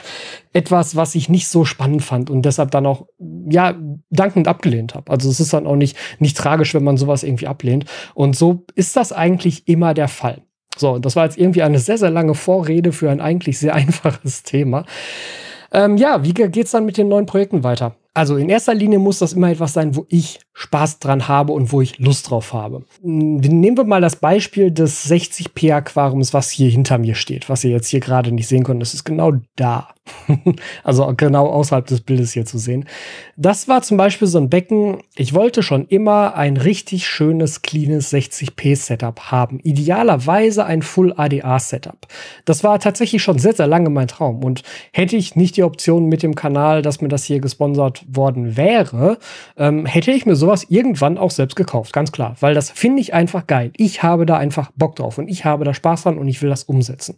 etwas, 0.51 0.95
was 0.95 1.13
ich 1.13 1.29
nicht 1.29 1.47
so 1.47 1.63
spannend 1.63 2.01
fand 2.01 2.31
und 2.31 2.41
deshalb 2.41 2.71
dann 2.71 2.87
auch, 2.87 3.05
ja, 3.47 3.75
dankend 4.09 4.47
abgelehnt 4.47 4.95
habe. 4.95 5.11
Also 5.11 5.29
es 5.29 5.39
ist 5.39 5.53
dann 5.53 5.67
auch 5.67 5.75
nicht, 5.75 5.95
nicht 6.17 6.35
tragisch, 6.35 6.73
wenn 6.73 6.83
man 6.83 6.97
sowas 6.97 7.21
irgendwie 7.21 7.47
ablehnt. 7.47 7.85
Und 8.15 8.35
so 8.35 8.65
ist 8.73 8.95
das 8.97 9.13
eigentlich 9.13 9.67
immer 9.67 9.93
der 9.93 10.07
Fall. 10.07 10.41
So, 10.75 10.97
das 10.97 11.15
war 11.15 11.25
jetzt 11.25 11.37
irgendwie 11.37 11.61
eine 11.61 11.77
sehr, 11.77 11.99
sehr 11.99 12.09
lange 12.09 12.33
Vorrede 12.33 12.91
für 12.91 13.11
ein 13.11 13.21
eigentlich 13.21 13.59
sehr 13.59 13.75
einfaches 13.75 14.41
Thema. 14.41 14.85
Ähm, 15.71 15.97
ja, 15.97 16.23
wie 16.23 16.33
geht's 16.33 16.71
dann 16.71 16.85
mit 16.85 16.97
den 16.97 17.07
neuen 17.07 17.27
Projekten 17.27 17.63
weiter? 17.63 17.95
Also 18.13 18.35
in 18.35 18.49
erster 18.49 18.73
Linie 18.73 18.99
muss 18.99 19.19
das 19.19 19.31
immer 19.31 19.49
etwas 19.49 19.71
sein, 19.71 19.95
wo 19.95 20.05
ich 20.09 20.41
Spaß 20.53 20.99
dran 20.99 21.29
habe 21.29 21.53
und 21.53 21.71
wo 21.71 21.81
ich 21.81 21.97
Lust 21.97 22.29
drauf 22.29 22.51
habe. 22.51 22.83
Hm, 23.01 23.37
nehmen 23.37 23.77
wir 23.77 23.85
mal 23.85 24.01
das 24.01 24.17
Beispiel 24.17 24.69
des 24.69 25.09
60p 25.09 25.73
Aquariums, 25.73 26.33
was 26.33 26.51
hier 26.51 26.69
hinter 26.69 26.97
mir 26.97 27.15
steht, 27.15 27.47
was 27.47 27.63
ihr 27.63 27.71
jetzt 27.71 27.87
hier 27.87 28.01
gerade 28.01 28.33
nicht 28.33 28.49
sehen 28.49 28.63
könnt. 28.63 28.81
Das 28.81 28.93
ist 28.93 29.05
genau 29.05 29.33
da. 29.55 29.87
also 30.83 31.13
genau 31.15 31.47
außerhalb 31.47 31.85
des 31.85 32.01
Bildes 32.01 32.33
hier 32.33 32.45
zu 32.45 32.57
sehen. 32.57 32.85
Das 33.37 33.67
war 33.67 33.81
zum 33.81 33.97
Beispiel 33.97 34.27
so 34.27 34.39
ein 34.39 34.49
Becken. 34.49 34.97
Ich 35.15 35.33
wollte 35.33 35.63
schon 35.63 35.87
immer 35.87 36.35
ein 36.35 36.57
richtig 36.57 37.07
schönes, 37.07 37.61
cleanes 37.61 38.11
60p 38.11 38.75
Setup 38.75 39.31
haben. 39.31 39.59
Idealerweise 39.59 40.65
ein 40.65 40.81
Full 40.81 41.13
ADA 41.15 41.59
Setup. 41.59 42.07
Das 42.45 42.63
war 42.63 42.79
tatsächlich 42.79 43.23
schon 43.23 43.39
sehr, 43.39 43.53
sehr 43.53 43.67
lange 43.67 43.89
mein 43.89 44.07
Traum. 44.07 44.43
Und 44.43 44.63
hätte 44.91 45.15
ich 45.15 45.35
nicht 45.35 45.55
die 45.55 45.63
Option 45.63 46.07
mit 46.07 46.23
dem 46.23 46.35
Kanal, 46.35 46.81
dass 46.81 46.99
mir 46.99 47.07
das 47.07 47.23
hier 47.23 47.39
gesponsert 47.39 48.00
worden 48.07 48.57
wäre, 48.57 49.17
ähm, 49.57 49.85
hätte 49.85 50.11
ich 50.11 50.25
mir 50.25 50.35
sowas 50.35 50.65
irgendwann 50.69 51.17
auch 51.17 51.31
selbst 51.31 51.55
gekauft. 51.55 51.93
Ganz 51.93 52.11
klar. 52.11 52.35
Weil 52.39 52.53
das 52.53 52.69
finde 52.69 53.01
ich 53.01 53.13
einfach 53.13 53.47
geil. 53.47 53.71
Ich 53.77 54.03
habe 54.03 54.25
da 54.25 54.37
einfach 54.37 54.71
Bock 54.75 54.95
drauf 54.95 55.17
und 55.17 55.27
ich 55.27 55.45
habe 55.45 55.63
da 55.65 55.73
Spaß 55.73 56.03
dran 56.03 56.17
und 56.17 56.27
ich 56.27 56.41
will 56.41 56.49
das 56.49 56.63
umsetzen. 56.63 57.15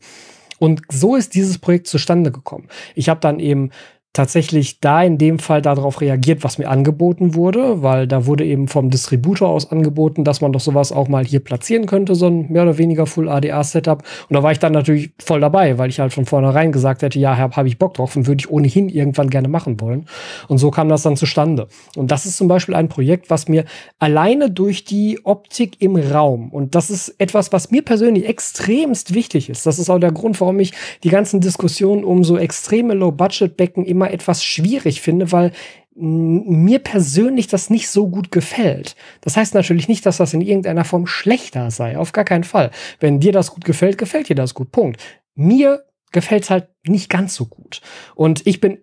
Und 0.59 0.81
so 0.89 1.15
ist 1.15 1.35
dieses 1.35 1.57
Projekt 1.57 1.87
zustande 1.87 2.31
gekommen. 2.31 2.69
Ich 2.95 3.09
habe 3.09 3.19
dann 3.19 3.39
eben 3.39 3.71
tatsächlich 4.13 4.79
da 4.79 5.03
in 5.03 5.17
dem 5.17 5.39
Fall 5.39 5.61
darauf 5.61 5.99
reagiert, 5.99 6.43
was 6.43 6.57
mir 6.57 6.69
angeboten 6.69 7.35
wurde, 7.35 7.81
weil 7.81 8.07
da 8.07 8.25
wurde 8.25 8.45
eben 8.45 8.67
vom 8.67 8.89
Distributor 8.89 9.49
aus 9.49 9.71
angeboten, 9.71 10.23
dass 10.23 10.39
man 10.39 10.53
doch 10.53 10.59
sowas 10.59 10.91
auch 10.91 11.07
mal 11.07 11.25
hier 11.25 11.39
platzieren 11.39 11.87
könnte, 11.87 12.15
so 12.15 12.27
ein 12.27 12.51
mehr 12.51 12.63
oder 12.63 12.77
weniger 12.77 13.05
Full 13.05 13.27
ADA 13.27 13.63
Setup. 13.63 14.03
Und 14.29 14.35
da 14.35 14.43
war 14.43 14.51
ich 14.51 14.59
dann 14.59 14.71
natürlich 14.71 15.11
voll 15.19 15.41
dabei, 15.41 15.77
weil 15.77 15.89
ich 15.89 15.99
halt 15.99 16.13
von 16.13 16.25
vornherein 16.25 16.71
gesagt 16.71 17.01
hätte, 17.01 17.19
ja, 17.19 17.37
habe 17.37 17.55
hab 17.55 17.65
ich 17.65 17.77
Bock 17.77 17.95
drauf 17.95 18.15
und 18.15 18.27
würde 18.27 18.41
ich 18.41 18.49
ohnehin 18.49 18.87
irgendwann 18.87 19.29
gerne 19.29 19.47
machen 19.47 19.81
wollen. 19.81 20.05
Und 20.47 20.59
so 20.59 20.71
kam 20.71 20.89
das 20.89 21.01
dann 21.01 21.17
zustande. 21.17 21.67
Und 21.95 22.11
das 22.11 22.25
ist 22.25 22.37
zum 22.37 22.47
Beispiel 22.47 22.75
ein 22.75 22.89
Projekt, 22.89 23.29
was 23.29 23.47
mir 23.47 23.65
alleine 23.99 24.49
durch 24.51 24.85
die 24.85 25.19
Optik 25.23 25.81
im 25.81 25.95
Raum 25.95 26.51
und 26.53 26.75
das 26.75 26.89
ist 26.89 27.15
etwas, 27.17 27.51
was 27.51 27.71
mir 27.71 27.81
persönlich 27.81 28.27
extremst 28.27 29.13
wichtig 29.13 29.49
ist. 29.49 29.65
Das 29.65 29.79
ist 29.79 29.89
auch 29.89 29.99
der 29.99 30.11
Grund, 30.11 30.39
warum 30.39 30.59
ich 30.59 30.73
die 31.03 31.09
ganzen 31.09 31.41
Diskussionen 31.41 32.03
um 32.03 32.23
so 32.23 32.37
extreme 32.37 32.93
Low-Budget-Becken 32.93 33.85
immer 33.85 34.02
immer 34.03 34.11
etwas 34.11 34.43
schwierig 34.43 35.01
finde, 35.01 35.31
weil 35.31 35.51
mir 35.95 36.79
persönlich 36.79 37.47
das 37.47 37.69
nicht 37.69 37.87
so 37.87 38.09
gut 38.09 38.31
gefällt. 38.31 38.95
Das 39.21 39.37
heißt 39.37 39.53
natürlich 39.53 39.87
nicht, 39.87 40.05
dass 40.05 40.17
das 40.17 40.33
in 40.33 40.41
irgendeiner 40.41 40.85
Form 40.85 41.05
schlechter 41.05 41.69
sei. 41.69 41.97
Auf 41.97 42.13
gar 42.13 42.25
keinen 42.25 42.43
Fall. 42.43 42.71
Wenn 42.99 43.19
dir 43.19 43.31
das 43.31 43.51
gut 43.51 43.63
gefällt, 43.63 43.99
gefällt 43.99 44.27
dir 44.27 44.35
das 44.35 44.55
gut. 44.55 44.71
Punkt. 44.71 44.99
Mir 45.35 45.85
gefällt 46.11 46.43
es 46.43 46.49
halt 46.49 46.67
nicht 46.87 47.09
ganz 47.09 47.35
so 47.35 47.45
gut. 47.45 47.81
Und 48.15 48.45
ich 48.47 48.59
bin 48.59 48.79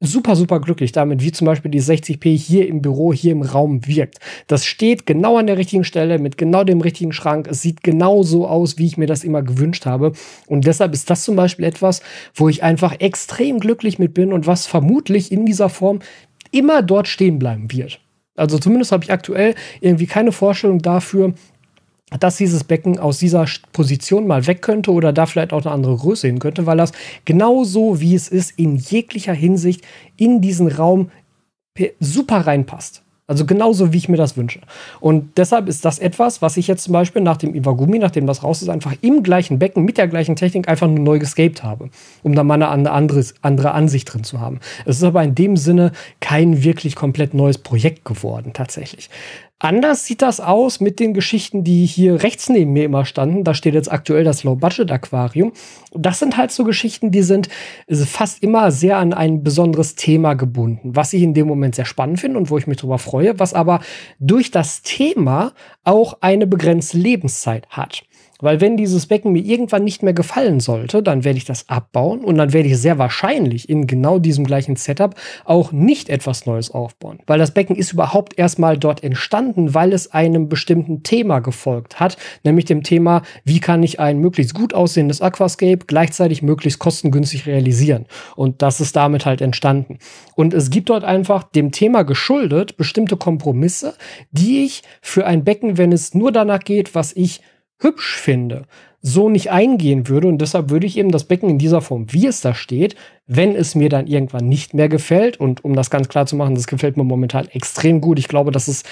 super, 0.00 0.36
super 0.36 0.60
glücklich 0.60 0.92
damit, 0.92 1.22
wie 1.22 1.32
zum 1.32 1.46
Beispiel 1.46 1.70
die 1.70 1.82
60p 1.82 2.36
hier 2.36 2.68
im 2.68 2.82
Büro, 2.82 3.12
hier 3.12 3.32
im 3.32 3.42
Raum 3.42 3.86
wirkt. 3.86 4.18
Das 4.46 4.64
steht 4.64 5.06
genau 5.06 5.38
an 5.38 5.46
der 5.46 5.58
richtigen 5.58 5.84
Stelle 5.84 6.18
mit 6.18 6.38
genau 6.38 6.64
dem 6.64 6.80
richtigen 6.80 7.12
Schrank. 7.12 7.48
Es 7.48 7.62
sieht 7.62 7.82
genau 7.82 8.22
so 8.22 8.46
aus, 8.46 8.78
wie 8.78 8.86
ich 8.86 8.96
mir 8.96 9.06
das 9.06 9.24
immer 9.24 9.42
gewünscht 9.42 9.86
habe. 9.86 10.12
Und 10.46 10.66
deshalb 10.66 10.94
ist 10.94 11.10
das 11.10 11.24
zum 11.24 11.36
Beispiel 11.36 11.64
etwas, 11.64 12.02
wo 12.34 12.48
ich 12.48 12.62
einfach 12.62 13.00
extrem 13.00 13.58
glücklich 13.58 13.98
mit 13.98 14.14
bin 14.14 14.32
und 14.32 14.46
was 14.46 14.66
vermutlich 14.66 15.32
in 15.32 15.46
dieser 15.46 15.68
Form 15.68 15.98
immer 16.52 16.82
dort 16.82 17.08
stehen 17.08 17.38
bleiben 17.38 17.70
wird. 17.72 18.00
Also 18.36 18.58
zumindest 18.58 18.92
habe 18.92 19.02
ich 19.02 19.12
aktuell 19.12 19.56
irgendwie 19.80 20.06
keine 20.06 20.30
Vorstellung 20.30 20.78
dafür, 20.78 21.34
dass 22.18 22.36
dieses 22.36 22.64
Becken 22.64 22.98
aus 22.98 23.18
dieser 23.18 23.46
Position 23.72 24.26
mal 24.26 24.46
weg 24.46 24.62
könnte 24.62 24.92
oder 24.92 25.12
da 25.12 25.26
vielleicht 25.26 25.52
auch 25.52 25.64
eine 25.64 25.74
andere 25.74 25.96
Größe 25.96 26.26
hin 26.26 26.38
könnte, 26.38 26.66
weil 26.66 26.78
das 26.78 26.92
genauso 27.24 28.00
wie 28.00 28.14
es 28.14 28.28
ist 28.28 28.52
in 28.58 28.76
jeglicher 28.76 29.34
Hinsicht 29.34 29.82
in 30.16 30.40
diesen 30.40 30.68
Raum 30.68 31.10
super 32.00 32.46
reinpasst. 32.46 33.02
Also 33.28 33.44
genauso, 33.44 33.92
wie 33.92 33.98
ich 33.98 34.08
mir 34.08 34.16
das 34.16 34.38
wünsche. 34.38 34.60
Und 35.00 35.36
deshalb 35.36 35.68
ist 35.68 35.84
das 35.84 35.98
etwas, 35.98 36.40
was 36.40 36.56
ich 36.56 36.66
jetzt 36.66 36.84
zum 36.84 36.94
Beispiel 36.94 37.20
nach 37.20 37.36
dem 37.36 37.54
Iwagumi, 37.54 37.98
nachdem 37.98 38.26
das 38.26 38.42
raus 38.42 38.62
ist, 38.62 38.70
einfach 38.70 38.94
im 39.02 39.22
gleichen 39.22 39.58
Becken 39.58 39.84
mit 39.84 39.98
der 39.98 40.08
gleichen 40.08 40.34
Technik 40.34 40.66
einfach 40.66 40.86
nur 40.86 41.00
neu 41.00 41.18
gescaped 41.18 41.62
habe, 41.62 41.90
um 42.22 42.34
da 42.34 42.42
mal 42.42 42.62
eine 42.62 42.90
andere, 42.90 43.22
andere 43.42 43.72
Ansicht 43.72 44.10
drin 44.10 44.24
zu 44.24 44.40
haben. 44.40 44.60
Es 44.86 44.96
ist 44.96 45.02
aber 45.02 45.22
in 45.22 45.34
dem 45.34 45.58
Sinne 45.58 45.92
kein 46.20 46.64
wirklich 46.64 46.96
komplett 46.96 47.34
neues 47.34 47.58
Projekt 47.58 48.06
geworden, 48.06 48.52
tatsächlich. 48.54 49.10
Anders 49.60 50.06
sieht 50.06 50.22
das 50.22 50.38
aus 50.38 50.78
mit 50.78 51.00
den 51.00 51.14
Geschichten, 51.14 51.64
die 51.64 51.84
hier 51.84 52.22
rechts 52.22 52.48
neben 52.48 52.72
mir 52.72 52.84
immer 52.84 53.04
standen. 53.04 53.42
Da 53.42 53.54
steht 53.54 53.74
jetzt 53.74 53.90
aktuell 53.90 54.22
das 54.22 54.44
Low-Budget-Aquarium. 54.44 55.52
Das 55.92 56.20
sind 56.20 56.36
halt 56.36 56.52
so 56.52 56.62
Geschichten, 56.62 57.10
die 57.10 57.22
sind 57.22 57.48
fast 57.90 58.40
immer 58.40 58.70
sehr 58.70 58.98
an 58.98 59.12
ein 59.12 59.42
besonderes 59.42 59.96
Thema 59.96 60.34
gebunden, 60.34 60.94
was 60.94 61.12
ich 61.12 61.22
in 61.22 61.34
dem 61.34 61.48
Moment 61.48 61.74
sehr 61.74 61.86
spannend 61.86 62.20
finde 62.20 62.38
und 62.38 62.50
wo 62.50 62.58
ich 62.58 62.68
mich 62.68 62.76
darüber 62.76 62.98
freue, 62.98 63.40
was 63.40 63.52
aber 63.52 63.80
durch 64.20 64.52
das 64.52 64.82
Thema 64.82 65.52
auch 65.82 66.18
eine 66.20 66.46
begrenzte 66.46 66.98
Lebenszeit 66.98 67.66
hat. 67.70 68.04
Weil 68.40 68.60
wenn 68.60 68.76
dieses 68.76 69.06
Becken 69.06 69.32
mir 69.32 69.42
irgendwann 69.42 69.84
nicht 69.84 70.02
mehr 70.02 70.12
gefallen 70.12 70.60
sollte, 70.60 71.02
dann 71.02 71.24
werde 71.24 71.38
ich 71.38 71.44
das 71.44 71.68
abbauen 71.68 72.20
und 72.20 72.36
dann 72.36 72.52
werde 72.52 72.68
ich 72.68 72.78
sehr 72.78 72.98
wahrscheinlich 72.98 73.68
in 73.68 73.86
genau 73.86 74.18
diesem 74.18 74.44
gleichen 74.44 74.76
Setup 74.76 75.14
auch 75.44 75.72
nicht 75.72 76.08
etwas 76.08 76.46
Neues 76.46 76.70
aufbauen. 76.70 77.18
Weil 77.26 77.38
das 77.38 77.52
Becken 77.52 77.74
ist 77.74 77.92
überhaupt 77.92 78.38
erstmal 78.38 78.78
dort 78.78 79.02
entstanden, 79.02 79.74
weil 79.74 79.92
es 79.92 80.12
einem 80.12 80.48
bestimmten 80.48 81.02
Thema 81.02 81.40
gefolgt 81.40 81.98
hat, 81.98 82.16
nämlich 82.44 82.64
dem 82.64 82.82
Thema, 82.82 83.22
wie 83.44 83.60
kann 83.60 83.82
ich 83.82 83.98
ein 83.98 84.18
möglichst 84.18 84.54
gut 84.54 84.72
aussehendes 84.72 85.20
Aquascape 85.20 85.86
gleichzeitig 85.86 86.42
möglichst 86.42 86.78
kostengünstig 86.78 87.46
realisieren. 87.46 88.06
Und 88.36 88.62
das 88.62 88.80
ist 88.80 88.94
damit 88.94 89.26
halt 89.26 89.40
entstanden. 89.40 89.98
Und 90.36 90.54
es 90.54 90.70
gibt 90.70 90.90
dort 90.90 91.02
einfach 91.02 91.42
dem 91.42 91.72
Thema 91.72 92.04
geschuldet 92.04 92.76
bestimmte 92.76 93.16
Kompromisse, 93.16 93.94
die 94.30 94.64
ich 94.64 94.82
für 95.00 95.26
ein 95.26 95.42
Becken, 95.44 95.76
wenn 95.76 95.92
es 95.92 96.14
nur 96.14 96.30
danach 96.30 96.60
geht, 96.60 96.94
was 96.94 97.12
ich 97.16 97.40
hübsch 97.78 98.16
finde, 98.16 98.64
so 99.00 99.28
nicht 99.28 99.50
eingehen 99.50 100.08
würde. 100.08 100.28
Und 100.28 100.38
deshalb 100.38 100.70
würde 100.70 100.86
ich 100.86 100.98
eben 100.98 101.10
das 101.10 101.24
Becken 101.24 101.50
in 101.50 101.58
dieser 101.58 101.80
Form, 101.80 102.12
wie 102.12 102.26
es 102.26 102.40
da 102.40 102.54
steht, 102.54 102.96
wenn 103.26 103.54
es 103.54 103.74
mir 103.74 103.88
dann 103.88 104.06
irgendwann 104.06 104.48
nicht 104.48 104.74
mehr 104.74 104.88
gefällt, 104.88 105.38
und 105.38 105.64
um 105.64 105.74
das 105.74 105.90
ganz 105.90 106.08
klar 106.08 106.26
zu 106.26 106.36
machen, 106.36 106.54
das 106.54 106.66
gefällt 106.66 106.96
mir 106.96 107.04
momentan 107.04 107.46
extrem 107.48 108.00
gut. 108.00 108.18
Ich 108.18 108.28
glaube, 108.28 108.50
das 108.50 108.68
ist 108.68 108.86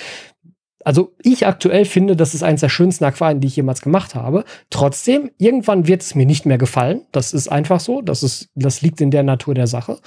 also 0.84 1.12
ich 1.20 1.48
aktuell 1.48 1.84
finde, 1.84 2.14
das 2.14 2.32
ist 2.32 2.44
eines 2.44 2.60
der 2.60 2.68
schönsten 2.68 3.04
Aquarien, 3.04 3.40
die 3.40 3.48
ich 3.48 3.56
jemals 3.56 3.80
gemacht 3.80 4.14
habe. 4.14 4.44
Trotzdem, 4.70 5.32
irgendwann 5.36 5.88
wird 5.88 6.02
es 6.02 6.14
mir 6.14 6.26
nicht 6.26 6.46
mehr 6.46 6.58
gefallen. 6.58 7.00
Das 7.10 7.32
ist 7.32 7.48
einfach 7.48 7.80
so. 7.80 8.02
Das, 8.02 8.22
ist, 8.22 8.50
das 8.54 8.82
liegt 8.82 9.00
in 9.00 9.10
der 9.10 9.24
Natur 9.24 9.54
der 9.54 9.66
Sache. 9.66 9.98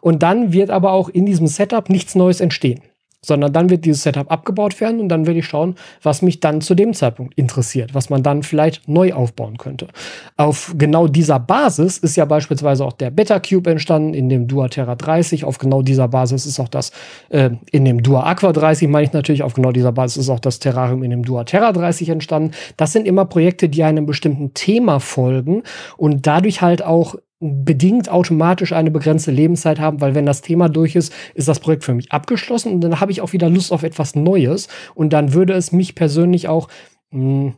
Und 0.00 0.22
dann 0.22 0.52
wird 0.52 0.70
aber 0.70 0.92
auch 0.92 1.08
in 1.08 1.26
diesem 1.26 1.48
Setup 1.48 1.90
nichts 1.90 2.14
Neues 2.14 2.40
entstehen 2.40 2.82
sondern 3.20 3.52
dann 3.52 3.68
wird 3.68 3.84
dieses 3.84 4.04
Setup 4.04 4.30
abgebaut 4.30 4.80
werden 4.80 5.00
und 5.00 5.08
dann 5.08 5.26
werde 5.26 5.40
ich 5.40 5.46
schauen, 5.46 5.74
was 6.02 6.22
mich 6.22 6.38
dann 6.40 6.60
zu 6.60 6.74
dem 6.74 6.94
Zeitpunkt 6.94 7.36
interessiert, 7.36 7.94
was 7.94 8.10
man 8.10 8.22
dann 8.22 8.44
vielleicht 8.44 8.88
neu 8.88 9.12
aufbauen 9.12 9.58
könnte. 9.58 9.88
Auf 10.36 10.74
genau 10.78 11.08
dieser 11.08 11.40
Basis 11.40 11.98
ist 11.98 12.16
ja 12.16 12.24
beispielsweise 12.24 12.84
auch 12.84 12.92
der 12.92 13.10
Beta 13.10 13.40
Cube 13.40 13.70
entstanden 13.70 14.14
in 14.14 14.28
dem 14.28 14.46
Dua 14.46 14.68
Terra 14.68 14.94
30. 14.94 15.44
Auf 15.44 15.58
genau 15.58 15.82
dieser 15.82 16.06
Basis 16.06 16.46
ist 16.46 16.60
auch 16.60 16.68
das 16.68 16.92
äh, 17.30 17.50
in 17.72 17.84
dem 17.84 18.02
Dua 18.02 18.24
Aqua 18.24 18.52
30, 18.52 18.88
meine 18.88 19.04
ich 19.04 19.12
natürlich, 19.12 19.42
auf 19.42 19.54
genau 19.54 19.72
dieser 19.72 19.92
Basis 19.92 20.24
ist 20.24 20.30
auch 20.30 20.40
das 20.40 20.60
Terrarium 20.60 21.02
in 21.02 21.10
dem 21.10 21.24
Dua 21.24 21.44
Terra 21.44 21.72
30 21.72 22.10
entstanden. 22.10 22.52
Das 22.76 22.92
sind 22.92 23.06
immer 23.06 23.24
Projekte, 23.24 23.68
die 23.68 23.82
einem 23.82 24.06
bestimmten 24.06 24.54
Thema 24.54 25.00
folgen 25.00 25.64
und 25.96 26.26
dadurch 26.26 26.62
halt 26.62 26.84
auch 26.84 27.16
bedingt 27.40 28.08
automatisch 28.08 28.72
eine 28.72 28.90
begrenzte 28.90 29.30
Lebenszeit 29.30 29.78
haben, 29.78 30.00
weil 30.00 30.14
wenn 30.14 30.26
das 30.26 30.42
Thema 30.42 30.68
durch 30.68 30.96
ist, 30.96 31.12
ist 31.34 31.46
das 31.46 31.60
Projekt 31.60 31.84
für 31.84 31.94
mich 31.94 32.10
abgeschlossen 32.10 32.72
und 32.72 32.80
dann 32.80 33.00
habe 33.00 33.12
ich 33.12 33.20
auch 33.20 33.32
wieder 33.32 33.48
Lust 33.48 33.72
auf 33.72 33.84
etwas 33.84 34.16
Neues 34.16 34.68
und 34.94 35.12
dann 35.12 35.32
würde 35.32 35.52
es 35.52 35.70
mich 35.70 35.94
persönlich 35.94 36.48
auch 36.48 36.68
mh, 37.10 37.20
hm, 37.20 37.54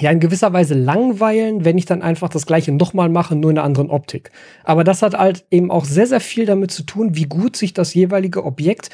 ja 0.00 0.10
in 0.10 0.18
gewisser 0.18 0.52
Weise 0.52 0.74
langweilen, 0.74 1.64
wenn 1.64 1.78
ich 1.78 1.86
dann 1.86 2.02
einfach 2.02 2.28
das 2.28 2.46
gleiche 2.46 2.72
nochmal 2.72 3.08
mache, 3.08 3.36
nur 3.36 3.50
in 3.52 3.58
einer 3.58 3.64
anderen 3.64 3.90
Optik. 3.90 4.32
Aber 4.64 4.82
das 4.82 5.02
hat 5.02 5.14
halt 5.14 5.46
eben 5.50 5.70
auch 5.70 5.84
sehr, 5.84 6.08
sehr 6.08 6.20
viel 6.20 6.46
damit 6.46 6.72
zu 6.72 6.82
tun, 6.82 7.14
wie 7.14 7.26
gut 7.26 7.56
sich 7.56 7.74
das 7.74 7.94
jeweilige 7.94 8.44
Objekt 8.44 8.90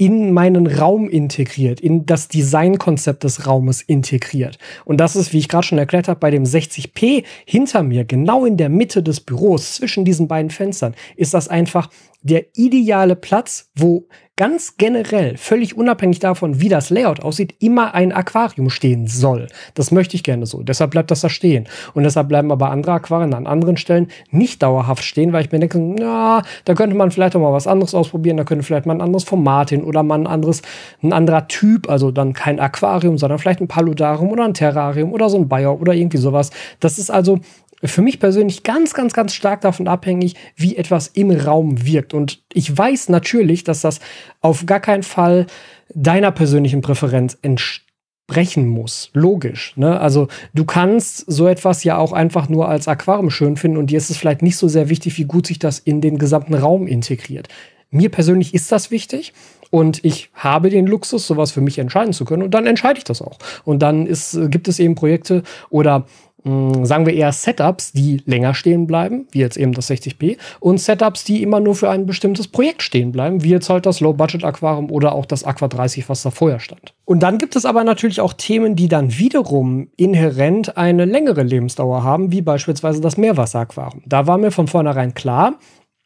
in 0.00 0.32
meinen 0.32 0.66
Raum 0.66 1.10
integriert, 1.10 1.78
in 1.78 2.06
das 2.06 2.28
Designkonzept 2.28 3.22
des 3.22 3.46
Raumes 3.46 3.82
integriert. 3.82 4.56
Und 4.86 4.98
das 4.98 5.14
ist, 5.14 5.34
wie 5.34 5.38
ich 5.38 5.48
gerade 5.48 5.66
schon 5.66 5.76
erklärt 5.76 6.08
habe, 6.08 6.18
bei 6.18 6.30
dem 6.30 6.44
60p 6.44 7.22
hinter 7.44 7.82
mir, 7.82 8.06
genau 8.06 8.46
in 8.46 8.56
der 8.56 8.70
Mitte 8.70 9.02
des 9.02 9.20
Büros, 9.20 9.74
zwischen 9.74 10.06
diesen 10.06 10.26
beiden 10.26 10.50
Fenstern, 10.50 10.94
ist 11.16 11.34
das 11.34 11.48
einfach 11.48 11.90
der 12.22 12.46
ideale 12.54 13.14
Platz, 13.14 13.68
wo 13.76 14.08
ganz 14.40 14.78
generell, 14.78 15.36
völlig 15.36 15.76
unabhängig 15.76 16.18
davon, 16.18 16.62
wie 16.62 16.70
das 16.70 16.88
Layout 16.88 17.20
aussieht, 17.20 17.54
immer 17.58 17.92
ein 17.92 18.10
Aquarium 18.10 18.70
stehen 18.70 19.06
soll. 19.06 19.48
Das 19.74 19.90
möchte 19.90 20.16
ich 20.16 20.22
gerne 20.22 20.46
so. 20.46 20.62
Deshalb 20.62 20.92
bleibt 20.92 21.10
das 21.10 21.20
da 21.20 21.28
stehen. 21.28 21.68
Und 21.92 22.04
deshalb 22.04 22.30
bleiben 22.30 22.50
aber 22.50 22.70
andere 22.70 22.92
Aquarien 22.92 23.34
an 23.34 23.46
anderen 23.46 23.76
Stellen 23.76 24.08
nicht 24.30 24.62
dauerhaft 24.62 25.04
stehen, 25.04 25.34
weil 25.34 25.44
ich 25.44 25.52
mir 25.52 25.58
denke, 25.58 25.78
na, 25.78 26.42
da 26.64 26.72
könnte 26.72 26.96
man 26.96 27.10
vielleicht 27.10 27.36
auch 27.36 27.40
mal 27.42 27.52
was 27.52 27.66
anderes 27.66 27.94
ausprobieren, 27.94 28.38
da 28.38 28.44
könnte 28.44 28.64
vielleicht 28.64 28.86
mal 28.86 28.94
ein 28.94 29.02
anderes 29.02 29.24
Format 29.24 29.68
hin 29.68 29.84
oder 29.84 30.02
mal 30.02 30.18
ein 30.18 30.26
anderes, 30.26 30.62
ein 31.02 31.12
anderer 31.12 31.46
Typ, 31.46 31.90
also 31.90 32.10
dann 32.10 32.32
kein 32.32 32.60
Aquarium, 32.60 33.18
sondern 33.18 33.38
vielleicht 33.38 33.60
ein 33.60 33.68
Paludarium 33.68 34.30
oder 34.30 34.46
ein 34.46 34.54
Terrarium 34.54 35.12
oder 35.12 35.28
so 35.28 35.36
ein 35.36 35.48
Bayer 35.48 35.78
oder 35.78 35.92
irgendwie 35.92 36.16
sowas. 36.16 36.50
Das 36.80 36.98
ist 36.98 37.10
also 37.10 37.40
für 37.82 38.02
mich 38.02 38.20
persönlich 38.20 38.62
ganz, 38.62 38.94
ganz, 38.94 39.12
ganz 39.12 39.34
stark 39.34 39.62
davon 39.62 39.88
abhängig, 39.88 40.34
wie 40.56 40.76
etwas 40.76 41.08
im 41.08 41.30
Raum 41.30 41.86
wirkt. 41.86 42.14
Und 42.14 42.42
ich 42.52 42.76
weiß 42.76 43.08
natürlich, 43.08 43.64
dass 43.64 43.80
das 43.80 44.00
auf 44.40 44.66
gar 44.66 44.80
keinen 44.80 45.02
Fall 45.02 45.46
deiner 45.94 46.30
persönlichen 46.30 46.82
Präferenz 46.82 47.38
entsprechen 47.42 48.66
muss. 48.66 49.10
Logisch. 49.12 49.74
Ne? 49.76 49.98
Also 49.98 50.28
du 50.54 50.64
kannst 50.64 51.24
so 51.30 51.48
etwas 51.48 51.82
ja 51.84 51.96
auch 51.96 52.12
einfach 52.12 52.48
nur 52.48 52.68
als 52.68 52.86
Aquarium 52.86 53.30
schön 53.30 53.56
finden 53.56 53.78
und 53.78 53.88
dir 53.88 53.98
ist 53.98 54.10
es 54.10 54.16
vielleicht 54.16 54.42
nicht 54.42 54.56
so 54.56 54.68
sehr 54.68 54.88
wichtig, 54.88 55.18
wie 55.18 55.24
gut 55.24 55.46
sich 55.46 55.58
das 55.58 55.78
in 55.78 56.00
den 56.00 56.18
gesamten 56.18 56.54
Raum 56.54 56.86
integriert. 56.86 57.48
Mir 57.90 58.08
persönlich 58.08 58.54
ist 58.54 58.70
das 58.70 58.90
wichtig 58.92 59.32
und 59.70 60.04
ich 60.04 60.30
habe 60.34 60.68
den 60.70 60.86
Luxus, 60.86 61.26
sowas 61.26 61.52
für 61.52 61.60
mich 61.60 61.78
entscheiden 61.78 62.12
zu 62.12 62.24
können 62.24 62.42
und 62.42 62.52
dann 62.52 62.66
entscheide 62.66 62.98
ich 62.98 63.04
das 63.04 63.22
auch. 63.22 63.38
Und 63.64 63.80
dann 63.80 64.06
ist, 64.06 64.38
gibt 64.50 64.68
es 64.68 64.78
eben 64.78 64.94
Projekte 64.94 65.42
oder 65.70 66.06
Mm, 66.44 66.84
sagen 66.84 67.06
wir 67.06 67.12
eher 67.12 67.32
Setups, 67.32 67.92
die 67.92 68.22
länger 68.24 68.54
stehen 68.54 68.86
bleiben, 68.86 69.26
wie 69.32 69.40
jetzt 69.40 69.56
eben 69.56 69.72
das 69.72 69.90
60p, 69.90 70.38
und 70.58 70.78
Setups, 70.78 71.24
die 71.24 71.42
immer 71.42 71.60
nur 71.60 71.74
für 71.74 71.90
ein 71.90 72.06
bestimmtes 72.06 72.48
Projekt 72.48 72.82
stehen 72.82 73.12
bleiben, 73.12 73.44
wie 73.44 73.50
jetzt 73.50 73.68
halt 73.68 73.86
das 73.86 74.00
Low-Budget-Aquarium 74.00 74.90
oder 74.90 75.12
auch 75.12 75.26
das 75.26 75.44
Aqua 75.44 75.68
30, 75.68 76.08
was 76.08 76.22
da 76.22 76.30
vorher 76.30 76.60
stand. 76.60 76.94
Und 77.04 77.22
dann 77.22 77.38
gibt 77.38 77.56
es 77.56 77.66
aber 77.66 77.84
natürlich 77.84 78.20
auch 78.20 78.32
Themen, 78.32 78.76
die 78.76 78.88
dann 78.88 79.18
wiederum 79.18 79.88
inhärent 79.96 80.76
eine 80.76 81.04
längere 81.04 81.42
Lebensdauer 81.42 82.04
haben, 82.04 82.32
wie 82.32 82.42
beispielsweise 82.42 83.00
das 83.00 83.16
Meerwasseraquarium. 83.16 84.02
Da 84.06 84.26
war 84.26 84.38
mir 84.38 84.50
von 84.50 84.66
vornherein 84.66 85.12
klar, 85.12 85.58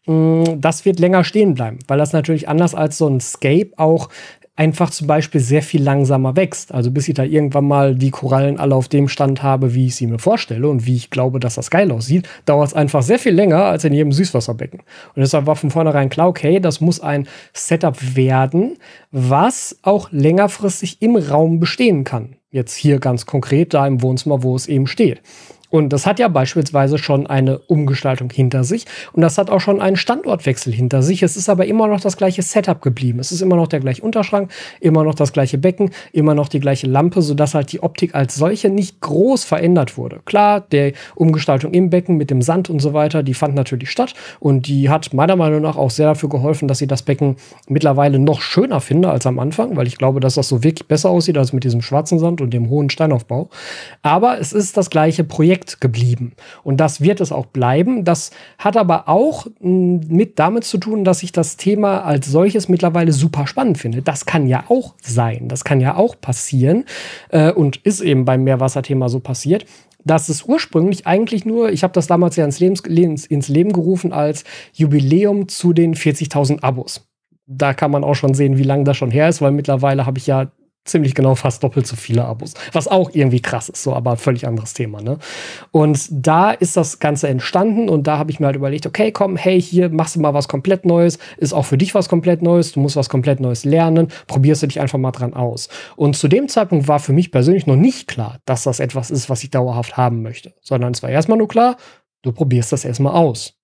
mm, 0.07 0.45
das 0.57 0.85
wird 0.85 0.99
länger 0.99 1.23
stehen 1.23 1.55
bleiben, 1.55 1.79
weil 1.87 1.99
das 1.99 2.13
natürlich 2.13 2.49
anders 2.49 2.75
als 2.75 2.99
so 2.99 3.07
ein 3.07 3.21
Scape 3.21 3.71
auch 3.77 4.09
einfach 4.57 4.91
zum 4.91 5.09
Beispiel 5.09 5.41
sehr 5.41 5.63
viel 5.63 5.83
langsamer 5.83 6.37
wächst. 6.37 6.73
Also 6.73 6.91
bis 6.91 7.09
ich 7.09 7.15
da 7.15 7.25
irgendwann 7.25 7.67
mal 7.67 7.95
die 7.95 8.11
Korallen 8.11 8.59
alle 8.59 8.75
auf 8.75 8.89
dem 8.89 9.09
Stand 9.09 9.43
habe, 9.43 9.75
wie 9.75 9.87
ich 9.87 9.97
sie 9.97 10.07
mir 10.07 10.19
vorstelle 10.19 10.69
und 10.69 10.87
wie 10.87 10.95
ich 10.95 11.11
glaube, 11.11 11.41
dass 11.41 11.57
das 11.57 11.71
geil 11.71 11.91
aussieht, 11.91 12.29
dauert 12.47 12.69
es 12.69 12.75
einfach 12.75 13.03
sehr 13.03 13.19
viel 13.19 13.33
länger 13.33 13.65
als 13.65 13.85
in 13.85 13.93
jedem 13.93 14.13
Süßwasserbecken. 14.13 14.81
Und 14.81 15.21
deshalb 15.21 15.47
war 15.47 15.57
von 15.57 15.71
vornherein 15.71 16.09
klar, 16.09 16.29
okay, 16.29 16.61
das 16.61 16.81
muss 16.81 17.01
ein 17.01 17.27
Setup 17.53 17.97
werden, 18.17 18.77
was 19.11 19.79
auch 19.83 20.13
längerfristig 20.13 21.03
im 21.03 21.17
Raum 21.17 21.59
bestehen 21.59 22.05
kann. 22.05 22.37
Jetzt 22.51 22.77
hier 22.77 23.01
ganz 23.01 23.27
konkret 23.27 23.75
da 23.75 23.85
im 23.85 24.03
Wohnzimmer, 24.03 24.45
wo 24.45 24.55
es 24.55 24.69
eben 24.69 24.87
steht. 24.87 25.21
Und 25.75 25.93
das 25.93 26.07
hat 26.07 26.21
ja 26.21 26.29
beispielsweise 26.29 26.99
schon 26.99 27.27
eine 27.27 27.59
Umgestaltung 27.59 28.31
hinter 28.31 28.63
sich 28.63 28.85
und 29.13 29.23
das 29.23 29.39
hat 29.39 29.51
auch 29.51 29.59
schon 29.59 29.81
einen 29.81 29.97
Standortwechsel 29.97 30.73
hinter 30.73 31.03
sich. 31.03 31.25
Es 31.25 31.37
ist 31.37 31.49
aber 31.49 31.67
immer 31.67 31.89
noch 31.89 32.01
das 32.01 32.17
gleiche 32.17 32.43
Setup 32.43 32.81
geblieben. 32.81 33.19
Es 33.19 33.33
ist 33.33 33.41
immer 33.41 33.57
noch 33.57 33.67
der 33.67 33.81
gleiche 33.81 34.01
Unterschrank, 34.01 34.53
immer 34.79 35.03
noch 35.03 35.17
das 35.17 35.33
gleiche 35.33 35.59
Becken, 35.59 35.91
immer 36.13 36.37
noch 36.37 36.47
die 36.47 36.61
gleiche 36.61 36.87
Lampe, 36.87 37.23
sodass 37.23 37.55
halt 37.55 37.73
die 37.73 37.83
Optik 37.83 38.15
als 38.15 38.37
solche 38.37 38.71
nicht 38.71 39.01
groß 39.01 39.43
verändert 39.43 39.99
wurde. 39.99 40.21
Klar, 40.27 40.61
der 40.61 40.93
Umgestaltung 41.17 41.75
im 41.75 41.91
Becken 41.91 42.17
mit 42.19 42.31
dem 42.31 42.41
Sand 42.41 42.71
und 42.71 42.79
so 42.79 42.93
weiter, 42.93 43.25
die 43.25 43.35
fand 43.35 43.57
natürlich 43.57 43.91
statt 43.91 44.15
und 44.39 44.69
die 44.69 44.91
hat 44.91 45.13
meiner 45.13 45.35
Meinung 45.35 45.63
nach 45.63 45.77
auch 45.77 45.91
sehr 45.91 46.07
dafür 46.07 46.29
geholfen, 46.29 46.69
dass 46.69 46.79
sie 46.79 46.87
das 46.87 47.03
Becken 47.03 47.35
mittlerweile 47.67 48.21
noch 48.21 48.43
schöner 48.43 48.81
finde 48.81 49.11
als 49.11 49.27
am 49.27 49.41
Anfang, 49.41 49.75
weil 49.75 49.89
ich 49.89 49.99
glaube, 49.99 50.21
dass 50.21 50.35
das 50.35 50.49
so 50.49 50.63
wirklich 50.63 50.87
besser 50.87 51.11
aussieht 51.11 51.37
als 51.37 51.53
mit 51.53 51.65
diesem 51.65 51.83
schwarzen 51.83 52.21
Sand 52.21 52.41
und 52.41 52.55
dem 52.55 52.71
hohen 52.71 52.91
Steinaufbau. 52.91 53.49
Aber 54.03 54.39
es 54.39 54.53
ist 54.53 54.77
das 54.77 54.89
gleiche 54.89 55.25
Projekt 55.25 55.64
Projekt 55.65 55.81
geblieben. 55.81 56.33
Und 56.63 56.79
das 56.79 57.01
wird 57.01 57.21
es 57.21 57.33
auch 57.33 57.47
bleiben. 57.47 58.05
Das 58.05 58.31
hat 58.59 58.77
aber 58.77 59.09
auch 59.09 59.47
hm, 59.61 60.01
mit 60.09 60.39
damit 60.39 60.65
zu 60.65 60.79
tun, 60.79 61.05
dass 61.05 61.23
ich 61.23 61.33
das 61.33 61.57
Thema 61.57 62.05
als 62.05 62.27
solches 62.27 62.69
mittlerweile 62.69 63.13
super 63.13 63.47
spannend 63.47 63.79
finde. 63.79 64.03
Das 64.03 64.27
kann 64.27 64.47
ja 64.47 64.65
auch 64.69 64.95
sein. 65.01 65.49
Das 65.49 65.65
kann 65.65 65.81
ja 65.81 65.97
auch 65.97 66.21
passieren. 66.21 66.85
Äh, 67.31 67.53
und 67.53 67.77
ist 67.79 68.01
eben 68.01 68.25
beim 68.25 68.45
Meerwasserthema 68.45 69.09
so 69.09 69.21
passiert 69.21 69.67
dass 70.07 70.29
es 70.29 70.43
ursprünglich 70.43 71.07
eigentlich 71.07 71.47
nur, 71.47 71.73
ich 71.73 71.83
habe 71.83 71.95
das 71.95 72.07
damals 72.07 72.37
ja 72.37 72.45
ins, 72.45 72.61
Lebens, 72.61 72.81
ins, 72.81 73.25
ins 73.25 73.49
Leben 73.49 73.73
gerufen 73.73 74.13
als 74.13 74.45
Jubiläum 74.75 75.49
zu 75.49 75.73
den 75.73 75.95
40.000 75.95 76.63
Abos. 76.63 77.09
da 77.47 77.73
kann 77.73 77.91
man 77.91 78.05
auch 78.05 78.15
schon 78.15 78.35
sehen, 78.35 78.59
wie 78.59 78.65
lange 78.65 78.85
das 78.85 78.99
schon 78.99 79.11
her 79.11 79.31
ist, 79.31 79.41
weil 79.41 79.53
mittlerweile 79.53 80.05
habe 80.05 80.19
ich 80.19 80.27
ja 80.27 80.51
ziemlich 80.85 81.15
genau 81.15 81.35
fast 81.35 81.63
doppelt 81.63 81.87
so 81.87 81.97
viele 81.97 82.25
Abos. 82.25 82.55
Was 82.73 82.89
auch 82.89 83.11
irgendwie 83.13 83.41
krass 83.41 83.69
ist, 83.69 83.83
so, 83.83 83.95
aber 83.95 84.17
völlig 84.17 84.47
anderes 84.47 84.75
Thema, 84.75 85.01
ne? 85.01 85.19
Und 85.71 86.09
da 86.11 86.51
ist 86.51 86.77
das 86.77 86.99
Ganze 86.99 87.29
entstanden 87.29 87.89
und 87.89 88.07
da 88.07 88.19
habe 88.19 88.31
ich 88.31 88.41
mir 88.41 88.47
halt 88.47 88.57
überlegt, 88.57 88.87
okay, 88.87 89.11
komm, 89.11 89.37
hey, 89.37 89.61
hier 89.61 89.89
machst 89.89 90.17
du 90.17 90.21
mal 90.21 90.35
was 90.35 90.49
komplett 90.49 90.85
Neues, 90.85 91.19
ist 91.39 91.53
auch 91.53 91.65
für 91.65 91.79
dich 91.79 91.95
was 91.95 92.09
komplett 92.09 92.43
Neues, 92.43 92.73
du 92.73 92.81
musst 92.81 92.97
was 92.97 93.09
komplett 93.09 93.41
Neues 93.41 93.65
lernen, 93.65 94.09
probierst 94.27 94.63
du 94.63 94.67
dich 94.67 94.81
einfach 94.81 94.99
mal 94.99 95.13
dran 95.13 95.35
aus. 95.35 95.69
Und 95.97 96.17
zu 96.17 96.29
dem 96.29 96.49
Zeitpunkt 96.49 96.89
war 96.89 97.01
für 97.01 97.13
mich 97.13 97.31
persönlich 97.31 97.67
noch 97.67 97.77
nicht 97.77 98.07
klar, 98.07 98.39
dass 98.45 98.65
das 98.65 98.81
etwas 98.81 99.11
ist, 99.11 99.31
was 99.31 99.43
ich 99.43 99.51
dauerhaft 99.51 99.97
haben 99.97 100.23
möchte, 100.23 100.55
sondern 100.61 100.93
es 100.93 101.03
war 101.03 101.11
erstmal 101.11 101.39
nur 101.39 101.49
klar, 101.49 101.77
du 102.23 102.33
probierst 102.33 102.73
das 102.73 102.85
erstmal 102.85 103.15
aus. 103.15 103.55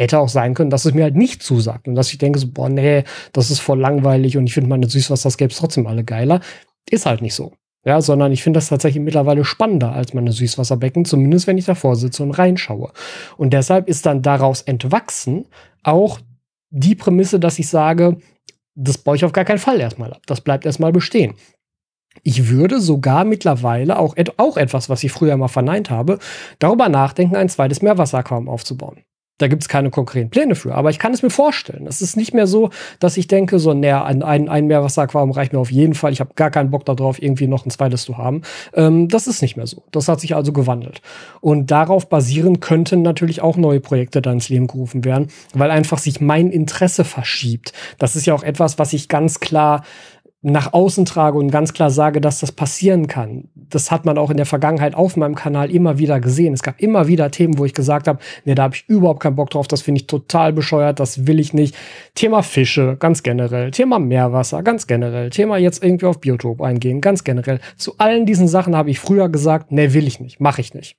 Hätte 0.00 0.18
auch 0.18 0.30
sein 0.30 0.54
können, 0.54 0.70
dass 0.70 0.86
es 0.86 0.94
mir 0.94 1.02
halt 1.02 1.14
nicht 1.14 1.42
zusagt 1.42 1.86
und 1.86 1.94
dass 1.94 2.10
ich 2.10 2.16
denke, 2.16 2.38
so, 2.38 2.48
boah, 2.50 2.70
nee, 2.70 3.04
das 3.34 3.50
ist 3.50 3.58
voll 3.58 3.78
langweilig 3.78 4.38
und 4.38 4.46
ich 4.46 4.54
finde 4.54 4.70
meine 4.70 4.88
Süßwasser-Scapes 4.88 5.58
trotzdem 5.58 5.86
alle 5.86 6.04
geiler. 6.04 6.40
Ist 6.88 7.04
halt 7.04 7.20
nicht 7.20 7.34
so. 7.34 7.52
Ja, 7.84 8.00
sondern 8.00 8.32
ich 8.32 8.42
finde 8.42 8.56
das 8.56 8.70
tatsächlich 8.70 9.02
mittlerweile 9.02 9.44
spannender 9.44 9.92
als 9.92 10.14
meine 10.14 10.32
Süßwasserbecken, 10.32 11.04
zumindest 11.04 11.46
wenn 11.46 11.58
ich 11.58 11.66
davor 11.66 11.96
sitze 11.96 12.22
und 12.22 12.30
reinschaue. 12.30 12.92
Und 13.36 13.52
deshalb 13.52 13.88
ist 13.90 14.06
dann 14.06 14.22
daraus 14.22 14.62
entwachsen 14.62 15.44
auch 15.82 16.18
die 16.70 16.94
Prämisse, 16.94 17.38
dass 17.38 17.58
ich 17.58 17.68
sage, 17.68 18.16
das 18.74 18.96
baue 18.96 19.16
ich 19.16 19.24
auf 19.26 19.32
gar 19.32 19.44
keinen 19.44 19.58
Fall 19.58 19.80
erstmal 19.80 20.14
ab. 20.14 20.22
Das 20.24 20.40
bleibt 20.40 20.64
erstmal 20.64 20.92
bestehen. 20.92 21.34
Ich 22.22 22.48
würde 22.48 22.80
sogar 22.80 23.26
mittlerweile 23.26 23.98
auch, 23.98 24.16
auch 24.38 24.56
etwas, 24.56 24.88
was 24.88 25.04
ich 25.04 25.12
früher 25.12 25.36
mal 25.36 25.48
verneint 25.48 25.90
habe, 25.90 26.18
darüber 26.58 26.88
nachdenken, 26.88 27.36
ein 27.36 27.50
zweites 27.50 27.82
Meerwasseraquarium 27.82 28.48
aufzubauen. 28.48 29.02
Da 29.40 29.48
gibt 29.48 29.62
es 29.62 29.68
keine 29.70 29.88
konkreten 29.88 30.28
Pläne 30.28 30.54
für, 30.54 30.74
aber 30.74 30.90
ich 30.90 30.98
kann 30.98 31.14
es 31.14 31.22
mir 31.22 31.30
vorstellen. 31.30 31.86
Es 31.86 32.02
ist 32.02 32.14
nicht 32.14 32.34
mehr 32.34 32.46
so, 32.46 32.68
dass 32.98 33.16
ich 33.16 33.26
denke, 33.26 33.58
so, 33.58 33.72
naja, 33.72 34.04
ein, 34.04 34.22
ein, 34.22 34.50
ein 34.50 34.66
Meerwasseraquarium 34.66 35.30
reicht 35.30 35.54
mir 35.54 35.58
auf 35.58 35.72
jeden 35.72 35.94
Fall. 35.94 36.12
Ich 36.12 36.20
habe 36.20 36.34
gar 36.34 36.50
keinen 36.50 36.70
Bock 36.70 36.84
darauf, 36.84 37.22
irgendwie 37.22 37.46
noch 37.46 37.64
ein 37.64 37.70
zweites 37.70 38.02
zu 38.02 38.18
haben. 38.18 38.42
Ähm, 38.74 39.08
das 39.08 39.26
ist 39.26 39.40
nicht 39.40 39.56
mehr 39.56 39.66
so. 39.66 39.82
Das 39.92 40.08
hat 40.08 40.20
sich 40.20 40.36
also 40.36 40.52
gewandelt. 40.52 41.00
Und 41.40 41.70
darauf 41.70 42.10
basieren 42.10 42.60
könnten 42.60 43.00
natürlich 43.00 43.40
auch 43.40 43.56
neue 43.56 43.80
Projekte 43.80 44.20
dann 44.20 44.34
ins 44.34 44.50
Leben 44.50 44.66
gerufen 44.66 45.06
werden, 45.06 45.28
weil 45.54 45.70
einfach 45.70 45.96
sich 45.96 46.20
mein 46.20 46.50
Interesse 46.50 47.04
verschiebt. 47.04 47.72
Das 47.98 48.16
ist 48.16 48.26
ja 48.26 48.34
auch 48.34 48.42
etwas, 48.42 48.78
was 48.78 48.92
ich 48.92 49.08
ganz 49.08 49.40
klar 49.40 49.84
nach 50.42 50.72
außen 50.72 51.04
trage 51.04 51.36
und 51.36 51.50
ganz 51.50 51.74
klar 51.74 51.90
sage, 51.90 52.20
dass 52.20 52.40
das 52.40 52.52
passieren 52.52 53.06
kann. 53.08 53.48
Das 53.54 53.90
hat 53.90 54.06
man 54.06 54.16
auch 54.16 54.30
in 54.30 54.38
der 54.38 54.46
Vergangenheit 54.46 54.94
auf 54.94 55.16
meinem 55.16 55.34
Kanal 55.34 55.70
immer 55.70 55.98
wieder 55.98 56.18
gesehen. 56.18 56.54
Es 56.54 56.62
gab 56.62 56.80
immer 56.80 57.08
wieder 57.08 57.30
Themen, 57.30 57.58
wo 57.58 57.66
ich 57.66 57.74
gesagt 57.74 58.08
habe, 58.08 58.20
nee, 58.46 58.54
da 58.54 58.62
habe 58.62 58.74
ich 58.74 58.88
überhaupt 58.88 59.20
keinen 59.20 59.36
Bock 59.36 59.50
drauf, 59.50 59.68
das 59.68 59.82
finde 59.82 60.00
ich 60.00 60.06
total 60.06 60.52
bescheuert, 60.54 60.98
das 60.98 61.26
will 61.26 61.40
ich 61.40 61.52
nicht. 61.52 61.76
Thema 62.14 62.42
Fische, 62.42 62.96
ganz 62.98 63.22
generell. 63.22 63.70
Thema 63.70 63.98
Meerwasser, 63.98 64.62
ganz 64.62 64.86
generell. 64.86 65.28
Thema 65.28 65.58
jetzt 65.58 65.84
irgendwie 65.84 66.06
auf 66.06 66.20
Biotop 66.20 66.62
eingehen, 66.62 67.02
ganz 67.02 67.22
generell. 67.22 67.60
Zu 67.76 67.98
allen 67.98 68.24
diesen 68.24 68.48
Sachen 68.48 68.74
habe 68.74 68.90
ich 68.90 68.98
früher 68.98 69.28
gesagt, 69.28 69.70
nee, 69.72 69.92
will 69.92 70.06
ich 70.06 70.20
nicht, 70.20 70.40
mache 70.40 70.62
ich 70.62 70.72
nicht. 70.72 70.96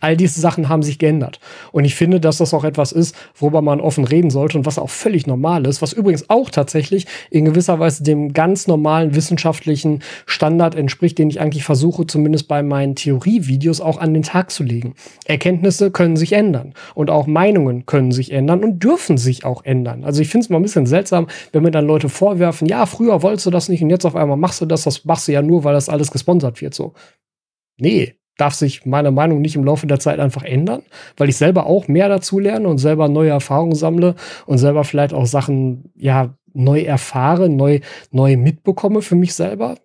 All 0.00 0.16
diese 0.16 0.40
Sachen 0.40 0.68
haben 0.68 0.82
sich 0.82 0.98
geändert. 0.98 1.40
Und 1.72 1.84
ich 1.84 1.94
finde, 1.94 2.20
dass 2.20 2.38
das 2.38 2.54
auch 2.54 2.64
etwas 2.64 2.92
ist, 2.92 3.14
worüber 3.34 3.62
man 3.62 3.80
offen 3.80 4.04
reden 4.04 4.30
sollte 4.30 4.58
und 4.58 4.66
was 4.66 4.78
auch 4.78 4.90
völlig 4.90 5.26
normal 5.26 5.66
ist, 5.66 5.82
was 5.82 5.92
übrigens 5.92 6.28
auch 6.28 6.50
tatsächlich 6.50 7.06
in 7.30 7.44
gewisser 7.44 7.78
Weise 7.78 8.02
dem 8.02 8.32
ganz 8.32 8.66
normalen 8.66 9.14
wissenschaftlichen 9.14 10.02
Standard 10.26 10.74
entspricht, 10.74 11.18
den 11.18 11.28
ich 11.28 11.40
eigentlich 11.40 11.64
versuche, 11.64 12.06
zumindest 12.06 12.48
bei 12.48 12.62
meinen 12.62 12.94
Theorievideos 12.94 13.80
auch 13.80 13.98
an 13.98 14.14
den 14.14 14.22
Tag 14.22 14.50
zu 14.50 14.62
legen. 14.62 14.94
Erkenntnisse 15.26 15.90
können 15.90 16.16
sich 16.16 16.32
ändern 16.32 16.74
und 16.94 17.10
auch 17.10 17.26
Meinungen 17.26 17.84
können 17.86 18.12
sich 18.12 18.32
ändern 18.32 18.64
und 18.64 18.82
dürfen 18.82 19.18
sich 19.18 19.44
auch 19.44 19.64
ändern. 19.64 20.04
Also 20.04 20.22
ich 20.22 20.28
finde 20.28 20.44
es 20.44 20.50
mal 20.50 20.58
ein 20.58 20.62
bisschen 20.62 20.86
seltsam, 20.86 21.26
wenn 21.52 21.62
mir 21.62 21.70
dann 21.70 21.86
Leute 21.86 22.08
vorwerfen, 22.08 22.66
ja, 22.66 22.86
früher 22.86 23.22
wolltest 23.22 23.46
du 23.46 23.50
das 23.50 23.68
nicht 23.68 23.82
und 23.82 23.90
jetzt 23.90 24.06
auf 24.06 24.16
einmal 24.16 24.36
machst 24.36 24.60
du 24.60 24.66
das, 24.66 24.84
das 24.84 25.04
machst 25.04 25.28
du 25.28 25.32
ja 25.32 25.42
nur, 25.42 25.64
weil 25.64 25.74
das 25.74 25.88
alles 25.88 26.10
gesponsert 26.10 26.60
wird 26.60 26.74
so. 26.74 26.94
Nee, 27.78 28.19
darf 28.40 28.54
sich 28.54 28.86
meine 28.86 29.10
Meinung 29.10 29.40
nicht 29.40 29.56
im 29.56 29.64
Laufe 29.64 29.86
der 29.86 30.00
Zeit 30.00 30.18
einfach 30.18 30.42
ändern, 30.42 30.82
weil 31.16 31.28
ich 31.28 31.36
selber 31.36 31.66
auch 31.66 31.88
mehr 31.88 32.08
dazu 32.08 32.38
lerne 32.38 32.68
und 32.68 32.78
selber 32.78 33.08
neue 33.08 33.30
Erfahrungen 33.30 33.74
sammle 33.74 34.14
und 34.46 34.58
selber 34.58 34.84
vielleicht 34.84 35.12
auch 35.12 35.26
Sachen 35.26 35.92
ja 35.96 36.34
neu 36.52 36.80
erfahre, 36.80 37.48
neu 37.48 37.80
neu 38.10 38.36
mitbekomme 38.36 39.02
für 39.02 39.14
mich 39.14 39.34
selber. 39.34 39.76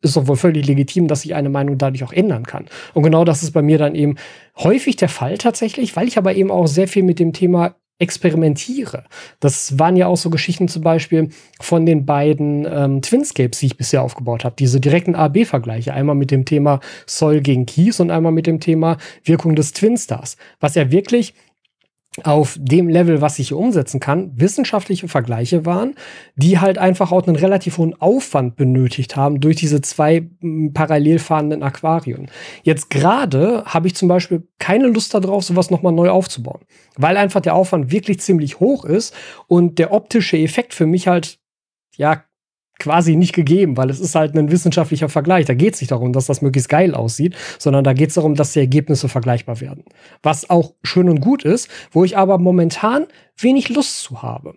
Ist 0.00 0.16
doch 0.16 0.28
wohl 0.28 0.36
völlig 0.36 0.66
legitim, 0.66 1.08
dass 1.08 1.22
sich 1.22 1.34
eine 1.34 1.48
Meinung 1.48 1.78
dadurch 1.78 2.04
auch 2.04 2.12
ändern 2.12 2.44
kann. 2.44 2.66
Und 2.92 3.02
genau 3.02 3.24
das 3.24 3.42
ist 3.42 3.52
bei 3.52 3.62
mir 3.62 3.78
dann 3.78 3.94
eben 3.94 4.16
häufig 4.58 4.96
der 4.96 5.08
Fall 5.08 5.38
tatsächlich, 5.38 5.96
weil 5.96 6.08
ich 6.08 6.18
aber 6.18 6.34
eben 6.34 6.50
auch 6.50 6.66
sehr 6.66 6.88
viel 6.88 7.02
mit 7.02 7.18
dem 7.18 7.32
Thema 7.32 7.74
experimentiere. 7.98 9.04
Das 9.40 9.78
waren 9.78 9.96
ja 9.96 10.08
auch 10.08 10.16
so 10.16 10.30
Geschichten 10.30 10.68
zum 10.68 10.82
Beispiel 10.82 11.28
von 11.60 11.86
den 11.86 12.04
beiden 12.04 12.66
ähm, 12.68 13.02
Twinscapes, 13.02 13.60
die 13.60 13.66
ich 13.66 13.76
bisher 13.76 14.02
aufgebaut 14.02 14.44
habe. 14.44 14.56
Diese 14.58 14.80
direkten 14.80 15.14
A-B-Vergleiche. 15.14 15.94
Einmal 15.94 16.16
mit 16.16 16.30
dem 16.30 16.44
Thema 16.44 16.80
Soil 17.06 17.40
gegen 17.40 17.66
Kies 17.66 18.00
und 18.00 18.10
einmal 18.10 18.32
mit 18.32 18.46
dem 18.46 18.60
Thema 18.60 18.98
Wirkung 19.22 19.54
des 19.54 19.72
Twinstars. 19.72 20.36
Was 20.60 20.74
ja 20.74 20.90
wirklich 20.90 21.34
auf 22.22 22.56
dem 22.60 22.88
Level, 22.88 23.20
was 23.20 23.38
ich 23.40 23.48
hier 23.48 23.58
umsetzen 23.58 23.98
kann, 23.98 24.30
wissenschaftliche 24.36 25.08
Vergleiche 25.08 25.66
waren, 25.66 25.94
die 26.36 26.60
halt 26.60 26.78
einfach 26.78 27.10
auch 27.10 27.26
einen 27.26 27.36
relativ 27.36 27.78
hohen 27.78 28.00
Aufwand 28.00 28.54
benötigt 28.54 29.16
haben 29.16 29.40
durch 29.40 29.56
diese 29.56 29.80
zwei 29.80 30.28
parallel 30.74 31.18
fahrenden 31.18 31.64
Aquarien. 31.64 32.30
Jetzt 32.62 32.88
gerade 32.88 33.64
habe 33.64 33.88
ich 33.88 33.96
zum 33.96 34.06
Beispiel 34.06 34.46
keine 34.60 34.86
Lust 34.86 35.12
darauf, 35.12 35.42
sowas 35.44 35.70
nochmal 35.70 35.92
neu 35.92 36.10
aufzubauen, 36.10 36.62
weil 36.96 37.16
einfach 37.16 37.40
der 37.40 37.56
Aufwand 37.56 37.90
wirklich 37.90 38.20
ziemlich 38.20 38.60
hoch 38.60 38.84
ist 38.84 39.12
und 39.48 39.80
der 39.80 39.92
optische 39.92 40.38
Effekt 40.38 40.72
für 40.72 40.86
mich 40.86 41.08
halt 41.08 41.40
ja 41.96 42.22
quasi 42.78 43.16
nicht 43.16 43.32
gegeben, 43.32 43.76
weil 43.76 43.90
es 43.90 44.00
ist 44.00 44.14
halt 44.14 44.34
ein 44.36 44.50
wissenschaftlicher 44.50 45.08
Vergleich. 45.08 45.46
Da 45.46 45.54
geht 45.54 45.74
es 45.74 45.80
nicht 45.80 45.90
darum, 45.90 46.12
dass 46.12 46.26
das 46.26 46.42
möglichst 46.42 46.68
geil 46.68 46.94
aussieht, 46.94 47.36
sondern 47.58 47.84
da 47.84 47.92
geht 47.92 48.08
es 48.08 48.14
darum, 48.14 48.34
dass 48.34 48.52
die 48.52 48.60
Ergebnisse 48.60 49.08
vergleichbar 49.08 49.60
werden. 49.60 49.84
Was 50.22 50.50
auch 50.50 50.74
schön 50.82 51.08
und 51.08 51.20
gut 51.20 51.44
ist, 51.44 51.68
wo 51.92 52.04
ich 52.04 52.16
aber 52.16 52.38
momentan 52.38 53.06
wenig 53.36 53.68
Lust 53.68 54.00
zu 54.02 54.22
habe. 54.22 54.54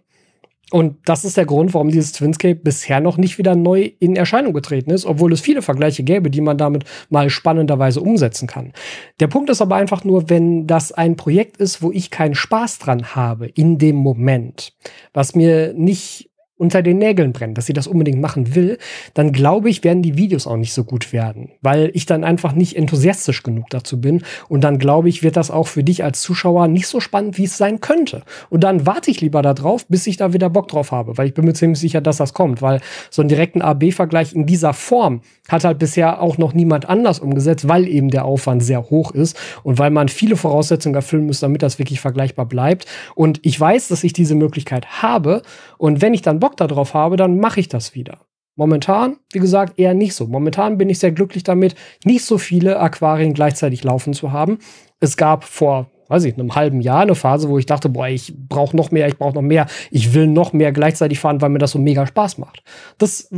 Und 0.69 0.97
das 1.05 1.23
ist 1.23 1.37
der 1.37 1.45
Grund, 1.45 1.73
warum 1.73 1.89
dieses 1.89 2.11
Twinscape 2.11 2.55
bisher 2.55 2.99
noch 2.99 3.15
nicht 3.15 3.37
wieder 3.37 3.55
neu 3.55 3.91
in 3.99 4.17
Erscheinung 4.17 4.51
getreten 4.51 4.91
ist, 4.91 5.05
obwohl 5.05 5.31
es 5.31 5.39
viele 5.39 5.61
Vergleiche 5.61 6.03
gäbe, 6.03 6.29
die 6.29 6.41
man 6.41 6.57
damit 6.57 6.83
mal 7.09 7.29
spannenderweise 7.29 8.01
umsetzen 8.01 8.47
kann. 8.47 8.73
Der 9.21 9.27
Punkt 9.27 9.49
ist 9.49 9.61
aber 9.61 9.77
einfach 9.77 10.03
nur, 10.03 10.29
wenn 10.29 10.67
das 10.67 10.91
ein 10.91 11.15
Projekt 11.15 11.55
ist, 11.57 11.81
wo 11.81 11.91
ich 11.93 12.11
keinen 12.11 12.35
Spaß 12.35 12.79
dran 12.79 13.15
habe 13.15 13.47
in 13.47 13.77
dem 13.77 13.95
Moment, 13.95 14.73
was 15.13 15.35
mir 15.35 15.73
nicht 15.73 16.29
unter 16.57 16.81
den 16.81 16.97
Nägeln 16.97 17.33
brennt, 17.33 17.57
dass 17.57 17.67
sie 17.67 17.73
das 17.73 17.87
unbedingt 17.87 18.19
machen 18.19 18.55
will, 18.55 18.77
dann 19.13 19.31
glaube 19.31 19.69
ich, 19.69 19.83
werden 19.83 20.01
die 20.01 20.17
Videos 20.17 20.47
auch 20.47 20.57
nicht 20.57 20.73
so 20.73 20.83
gut 20.83 21.13
werden, 21.13 21.51
weil 21.61 21.91
ich 21.93 22.05
dann 22.05 22.23
einfach 22.23 22.53
nicht 22.53 22.75
enthusiastisch 22.75 23.43
genug 23.43 23.69
dazu 23.69 24.01
bin. 24.01 24.23
Und 24.49 24.63
dann 24.63 24.79
glaube 24.79 25.09
ich, 25.09 25.23
wird 25.23 25.37
das 25.37 25.51
auch 25.51 25.67
für 25.67 25.83
dich 25.83 26.03
als 26.03 26.21
Zuschauer 26.21 26.67
nicht 26.67 26.87
so 26.87 26.99
spannend, 26.99 27.37
wie 27.37 27.43
es 27.43 27.57
sein 27.57 27.79
könnte. 27.79 28.23
Und 28.49 28.63
dann 28.63 28.85
warte 28.85 29.11
ich 29.11 29.21
lieber 29.21 29.41
darauf, 29.41 29.85
bis 29.87 30.07
ich 30.07 30.17
da 30.17 30.33
wieder 30.33 30.49
Bock 30.49 30.67
drauf 30.67 30.91
habe, 30.91 31.17
weil 31.17 31.27
ich 31.27 31.33
bin 31.33 31.45
mir 31.45 31.53
ziemlich 31.53 31.79
sicher, 31.79 32.01
dass 32.01 32.17
das 32.17 32.33
kommt, 32.33 32.61
weil 32.61 32.81
so 33.11 33.21
einen 33.21 33.29
direkten 33.29 33.61
A-B-Vergleich 33.61 34.33
in 34.33 34.45
dieser 34.45 34.73
Form 34.73 35.21
hat 35.47 35.63
halt 35.63 35.79
bisher 35.79 36.21
auch 36.21 36.37
noch 36.37 36.53
niemand 36.53 36.89
anders 36.89 37.19
umgesetzt, 37.19 37.67
weil 37.67 37.87
eben 37.87 38.09
der 38.09 38.25
Aufwand 38.25 38.63
sehr 38.63 38.89
hoch 38.89 39.11
ist 39.11 39.37
und 39.63 39.79
weil 39.79 39.91
man 39.91 40.09
viele 40.09 40.35
Voraussetzungen 40.35 40.95
erfüllen 40.95 41.25
muss, 41.25 41.39
damit 41.39 41.61
das 41.61 41.79
wirklich 41.79 41.99
vergleichbar 41.99 42.45
bleibt. 42.45 42.85
Und 43.15 43.39
ich 43.43 43.59
weiß, 43.59 43.87
dass 43.89 44.03
ich 44.03 44.13
diese 44.13 44.35
Möglichkeit 44.35 45.01
habe. 45.01 45.41
Und 45.77 46.01
wenn 46.01 46.13
ich 46.13 46.21
dann 46.21 46.39
Bock 46.39 46.46
darauf 46.55 46.93
habe, 46.93 47.17
dann 47.17 47.39
mache 47.39 47.59
ich 47.59 47.67
das 47.67 47.95
wieder. 47.95 48.19
Momentan, 48.55 49.17
wie 49.31 49.39
gesagt, 49.39 49.77
eher 49.77 49.93
nicht 49.93 50.15
so. 50.15 50.25
Momentan 50.25 50.77
bin 50.79 50.89
ich 50.89 50.97
sehr 50.97 51.11
glücklich 51.11 51.43
damit, 51.43 51.75
nicht 52.03 52.25
so 52.25 52.39
viele 52.39 52.79
Aquarien 52.79 53.33
gleichzeitig 53.33 53.83
laufen 53.83 54.13
zu 54.13 54.31
haben. 54.31 54.57
Es 54.99 55.15
gab 55.15 55.43
vor, 55.43 55.91
weiß 56.07 56.23
ich, 56.23 56.33
einem 56.33 56.55
halben 56.55 56.81
Jahr 56.81 57.01
eine 57.01 57.13
Phase, 57.13 57.49
wo 57.49 57.59
ich 57.59 57.67
dachte, 57.67 57.87
boah, 57.87 58.07
ich 58.07 58.33
brauche 58.35 58.75
noch 58.75 58.89
mehr, 58.89 59.07
ich 59.07 59.17
brauche 59.17 59.35
noch 59.35 59.43
mehr, 59.43 59.67
ich 59.91 60.15
will 60.15 60.25
noch 60.25 60.53
mehr 60.53 60.71
gleichzeitig 60.71 61.19
fahren, 61.19 61.39
weil 61.39 61.49
mir 61.49 61.59
das 61.59 61.71
so 61.71 61.79
mega 61.79 62.07
Spaß 62.07 62.39
macht. 62.39 62.63
Das 62.97 63.29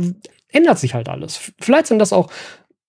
ändert 0.48 0.78
sich 0.78 0.94
halt 0.94 1.10
alles. 1.10 1.52
Vielleicht 1.60 1.88
sind 1.88 1.98
das 1.98 2.14
auch, 2.14 2.30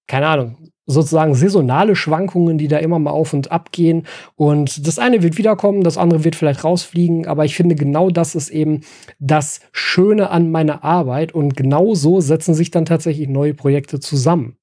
keine 0.08 0.28
Ahnung, 0.28 0.71
sozusagen 0.92 1.34
saisonale 1.34 1.96
Schwankungen, 1.96 2.58
die 2.58 2.68
da 2.68 2.78
immer 2.78 3.00
mal 3.00 3.12
auf 3.12 3.34
und 3.34 3.52
ab 3.52 3.72
gehen. 3.72 4.06
Und 4.36 4.86
das 4.86 5.00
eine 5.00 5.24
wird 5.24 5.38
wiederkommen, 5.38 5.84
das 5.84 5.98
andere 5.98 6.24
wird 6.24 6.36
vielleicht 6.36 6.64
rausfliegen. 6.64 7.28
Aber 7.28 7.46
ich 7.46 7.56
finde, 7.56 7.76
genau 7.76 8.10
das 8.10 8.36
ist 8.36 8.50
eben 8.50 8.82
das 9.20 9.62
Schöne 9.72 10.30
an 10.30 10.52
meiner 10.52 10.84
Arbeit. 10.84 11.34
Und 11.34 11.56
genau 11.56 11.96
so 11.96 12.22
setzen 12.22 12.54
sich 12.54 12.72
dann 12.72 12.86
tatsächlich 12.86 13.28
neue 13.28 13.54
Projekte 13.54 14.00
zusammen. 14.00 14.58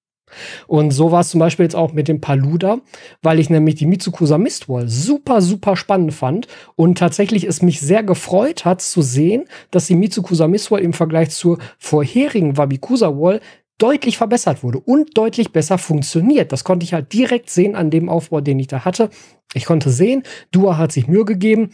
Und 0.66 0.90
so 0.90 1.10
war 1.10 1.20
es 1.20 1.30
zum 1.30 1.40
Beispiel 1.40 1.64
jetzt 1.64 1.76
auch 1.76 1.92
mit 1.92 2.08
dem 2.08 2.20
Paluda, 2.20 2.78
weil 3.22 3.38
ich 3.38 3.50
nämlich 3.50 3.76
die 3.76 3.86
Mitsukusa 3.86 4.38
Mistwall 4.38 4.88
super, 4.88 5.40
super 5.40 5.76
spannend 5.76 6.14
fand 6.14 6.48
und 6.76 6.98
tatsächlich 6.98 7.44
es 7.44 7.62
mich 7.62 7.80
sehr 7.80 8.02
gefreut 8.02 8.64
hat 8.64 8.80
zu 8.80 9.02
sehen, 9.02 9.44
dass 9.70 9.86
die 9.86 9.96
Mitsukusa 9.96 10.48
Mistwall 10.48 10.80
im 10.80 10.92
Vergleich 10.92 11.30
zur 11.30 11.58
vorherigen 11.78 12.56
Wabikusa 12.56 13.16
Wall 13.16 13.40
deutlich 13.78 14.18
verbessert 14.18 14.62
wurde 14.62 14.80
und 14.80 15.16
deutlich 15.16 15.52
besser 15.52 15.78
funktioniert. 15.78 16.52
Das 16.52 16.64
konnte 16.64 16.84
ich 16.84 16.92
halt 16.92 17.12
direkt 17.12 17.48
sehen 17.48 17.76
an 17.76 17.90
dem 17.90 18.08
Aufbau, 18.08 18.40
den 18.40 18.58
ich 18.58 18.66
da 18.66 18.84
hatte. 18.84 19.08
Ich 19.54 19.64
konnte 19.64 19.90
sehen, 19.90 20.24
Dua 20.50 20.76
hat 20.76 20.92
sich 20.92 21.08
Mühe 21.08 21.24
gegeben. 21.24 21.70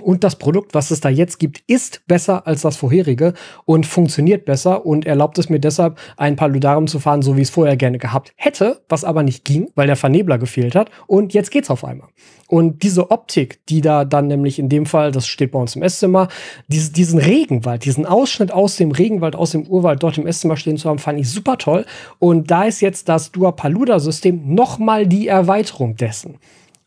Und 0.00 0.24
das 0.24 0.36
Produkt, 0.36 0.72
was 0.72 0.90
es 0.90 1.00
da 1.00 1.10
jetzt 1.10 1.38
gibt, 1.38 1.62
ist 1.66 2.06
besser 2.06 2.46
als 2.46 2.62
das 2.62 2.78
vorherige 2.78 3.34
und 3.66 3.84
funktioniert 3.84 4.46
besser 4.46 4.86
und 4.86 5.04
erlaubt 5.04 5.36
es 5.38 5.50
mir 5.50 5.60
deshalb, 5.60 5.98
ein 6.16 6.34
paar 6.34 6.48
Ludarium 6.48 6.86
zu 6.86 6.98
fahren, 6.98 7.20
so 7.20 7.36
wie 7.36 7.42
es 7.42 7.50
vorher 7.50 7.76
gerne 7.76 7.98
gehabt 7.98 8.32
hätte, 8.36 8.80
was 8.88 9.04
aber 9.04 9.22
nicht 9.22 9.44
ging, 9.44 9.68
weil 9.74 9.86
der 9.86 9.96
Vernebler 9.96 10.38
gefehlt 10.38 10.74
hat. 10.74 10.90
Und 11.06 11.34
jetzt 11.34 11.50
geht's 11.50 11.68
auf 11.68 11.84
einmal. 11.84 12.08
Und 12.48 12.82
diese 12.82 13.10
Optik, 13.10 13.66
die 13.66 13.82
da 13.82 14.06
dann 14.06 14.28
nämlich 14.28 14.58
in 14.58 14.70
dem 14.70 14.86
Fall, 14.86 15.12
das 15.12 15.26
steht 15.26 15.52
bei 15.52 15.58
uns 15.58 15.76
im 15.76 15.82
Esszimmer, 15.82 16.28
dieses, 16.68 16.92
diesen 16.92 17.18
Regenwald, 17.18 17.84
diesen 17.84 18.06
Ausschnitt 18.06 18.50
aus 18.50 18.76
dem 18.76 18.92
Regenwald, 18.92 19.36
aus 19.36 19.50
dem 19.50 19.66
Urwald 19.66 20.02
dort 20.02 20.16
im 20.16 20.26
Esszimmer 20.26 20.56
stehen 20.56 20.78
zu 20.78 20.88
haben, 20.88 21.00
fand 21.00 21.20
ich 21.20 21.28
super 21.28 21.58
toll. 21.58 21.84
Und 22.18 22.50
da 22.50 22.64
ist 22.64 22.80
jetzt 22.80 23.10
das 23.10 23.30
Dua 23.30 23.52
Paluda 23.52 24.00
System 24.00 24.54
nochmal 24.54 25.06
die 25.06 25.28
Erweiterung 25.28 25.96
dessen 25.96 26.38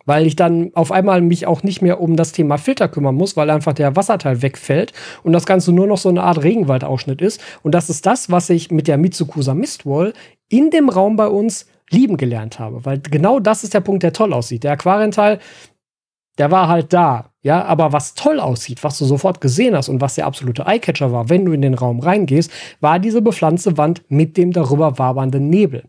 weil 0.05 0.25
ich 0.25 0.35
dann 0.35 0.71
auf 0.75 0.91
einmal 0.91 1.21
mich 1.21 1.47
auch 1.47 1.63
nicht 1.63 1.81
mehr 1.81 1.99
um 1.99 2.15
das 2.15 2.31
Thema 2.31 2.57
Filter 2.57 2.87
kümmern 2.87 3.15
muss, 3.15 3.35
weil 3.35 3.49
einfach 3.49 3.73
der 3.73 3.95
Wasserteil 3.95 4.41
wegfällt 4.41 4.93
und 5.23 5.33
das 5.33 5.45
Ganze 5.45 5.71
nur 5.71 5.87
noch 5.87 5.97
so 5.97 6.09
eine 6.09 6.23
Art 6.23 6.43
Regenwaldausschnitt 6.43 7.21
ist. 7.21 7.41
Und 7.63 7.73
das 7.73 7.89
ist 7.89 8.05
das, 8.05 8.31
was 8.31 8.49
ich 8.49 8.71
mit 8.71 8.87
der 8.87 8.97
Mitsukusa 8.97 9.53
Mistwall 9.53 10.13
in 10.49 10.69
dem 10.69 10.89
Raum 10.89 11.15
bei 11.15 11.27
uns 11.27 11.67
lieben 11.89 12.17
gelernt 12.17 12.59
habe, 12.59 12.85
weil 12.85 12.99
genau 12.99 13.39
das 13.39 13.63
ist 13.63 13.73
der 13.73 13.79
Punkt, 13.79 14.03
der 14.03 14.13
toll 14.13 14.33
aussieht. 14.33 14.63
Der 14.63 14.71
Aquarienteil, 14.71 15.39
der 16.37 16.51
war 16.51 16.67
halt 16.67 16.93
da, 16.93 17.31
ja, 17.41 17.63
aber 17.63 17.93
was 17.93 18.15
toll 18.15 18.39
aussieht, 18.39 18.83
was 18.83 18.97
du 18.97 19.05
sofort 19.05 19.39
gesehen 19.39 19.75
hast 19.75 19.89
und 19.89 20.01
was 20.01 20.15
der 20.15 20.25
absolute 20.25 20.65
Eyecatcher 20.65 21.11
war, 21.11 21.29
wenn 21.29 21.45
du 21.45 21.53
in 21.53 21.61
den 21.61 21.75
Raum 21.75 21.99
reingehst, 21.99 22.51
war 22.81 22.99
diese 22.99 23.21
bepflanzte 23.21 23.77
Wand 23.77 24.03
mit 24.09 24.35
dem 24.35 24.51
darüber 24.51 24.97
wabernden 24.97 25.49
Nebel. 25.49 25.83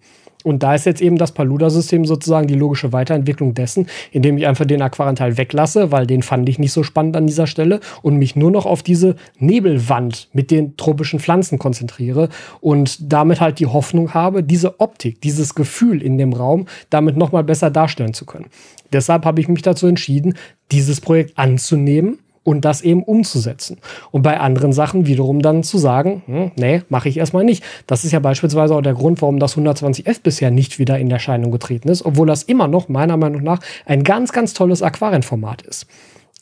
Und 0.46 0.62
da 0.62 0.76
ist 0.76 0.86
jetzt 0.86 1.02
eben 1.02 1.18
das 1.18 1.32
Paluda-System 1.32 2.04
sozusagen 2.04 2.46
die 2.46 2.54
logische 2.54 2.92
Weiterentwicklung 2.92 3.54
dessen, 3.54 3.88
indem 4.12 4.38
ich 4.38 4.46
einfach 4.46 4.64
den 4.64 4.80
Aquarenteil 4.80 5.36
weglasse, 5.36 5.90
weil 5.90 6.06
den 6.06 6.22
fand 6.22 6.48
ich 6.48 6.60
nicht 6.60 6.70
so 6.70 6.84
spannend 6.84 7.16
an 7.16 7.26
dieser 7.26 7.48
Stelle 7.48 7.80
und 8.00 8.14
mich 8.14 8.36
nur 8.36 8.52
noch 8.52 8.64
auf 8.64 8.84
diese 8.84 9.16
Nebelwand 9.40 10.28
mit 10.32 10.52
den 10.52 10.76
tropischen 10.76 11.18
Pflanzen 11.18 11.58
konzentriere 11.58 12.28
und 12.60 13.12
damit 13.12 13.40
halt 13.40 13.58
die 13.58 13.66
Hoffnung 13.66 14.14
habe, 14.14 14.44
diese 14.44 14.78
Optik, 14.78 15.20
dieses 15.20 15.56
Gefühl 15.56 16.00
in 16.00 16.16
dem 16.16 16.32
Raum 16.32 16.68
damit 16.90 17.16
nochmal 17.16 17.42
besser 17.42 17.72
darstellen 17.72 18.14
zu 18.14 18.24
können. 18.24 18.46
Deshalb 18.92 19.24
habe 19.24 19.40
ich 19.40 19.48
mich 19.48 19.62
dazu 19.62 19.88
entschieden, 19.88 20.34
dieses 20.70 21.00
Projekt 21.00 21.36
anzunehmen 21.36 22.20
und 22.46 22.64
das 22.64 22.80
eben 22.80 23.02
umzusetzen. 23.02 23.78
Und 24.12 24.22
bei 24.22 24.38
anderen 24.38 24.72
Sachen 24.72 25.06
wiederum 25.06 25.42
dann 25.42 25.64
zu 25.64 25.78
sagen, 25.78 26.22
hm, 26.26 26.52
nee, 26.56 26.82
mache 26.88 27.08
ich 27.08 27.18
erstmal 27.18 27.44
nicht. 27.44 27.64
Das 27.88 28.04
ist 28.04 28.12
ja 28.12 28.20
beispielsweise 28.20 28.74
auch 28.76 28.82
der 28.82 28.94
Grund, 28.94 29.20
warum 29.20 29.40
das 29.40 29.56
120F 29.56 30.22
bisher 30.22 30.52
nicht 30.52 30.78
wieder 30.78 30.96
in 30.98 31.10
Erscheinung 31.10 31.50
getreten 31.50 31.88
ist, 31.88 32.04
obwohl 32.06 32.28
das 32.28 32.44
immer 32.44 32.68
noch 32.68 32.88
meiner 32.88 33.16
Meinung 33.16 33.42
nach 33.42 33.58
ein 33.84 34.04
ganz, 34.04 34.32
ganz 34.32 34.54
tolles 34.54 34.80
Aquarienformat 34.80 35.62
ist. 35.62 35.86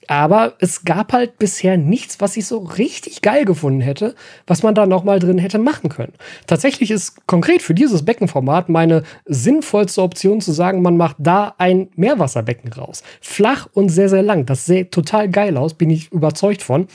Aber 0.09 0.55
es 0.61 0.85
gab 0.85 1.13
halt 1.13 1.39
bisher 1.39 1.77
nichts, 1.77 2.21
was 2.21 2.37
ich 2.37 2.47
so 2.47 2.59
richtig 2.59 3.23
geil 3.23 3.45
gefunden 3.45 3.81
hätte, 3.81 4.15
was 4.47 4.63
man 4.63 4.75
da 4.75 4.87
noch 4.87 5.05
mal 5.05 5.19
drin 5.19 5.39
hätte 5.39 5.59
machen 5.59 5.89
können. 5.89 6.15
Tatsächlich 6.47 6.91
ist 6.91 7.27
konkret 7.27 7.63
für 7.63 7.75
dieses 7.75 8.05
Beckenformat 8.05 8.69
meine 8.69 9.03
sinnvollste 9.25 10.03
Option 10.03 10.41
zu 10.41 10.53
sagen, 10.53 10.83
man 10.83 10.97
macht 10.97 11.17
da 11.19 11.55
ein 11.59 11.89
Meerwasserbecken 11.97 12.73
raus. 12.73 13.03
Flach 13.21 13.69
und 13.73 13.89
sehr, 13.89 14.09
sehr 14.09 14.23
lang. 14.23 14.47
Das 14.47 14.67
sähe 14.67 14.91
total 14.91 15.29
geil 15.29 15.57
aus, 15.57 15.75
bin 15.75 15.91
ich 15.91 16.13
überzeugt 16.13 16.63
von. 16.63 16.89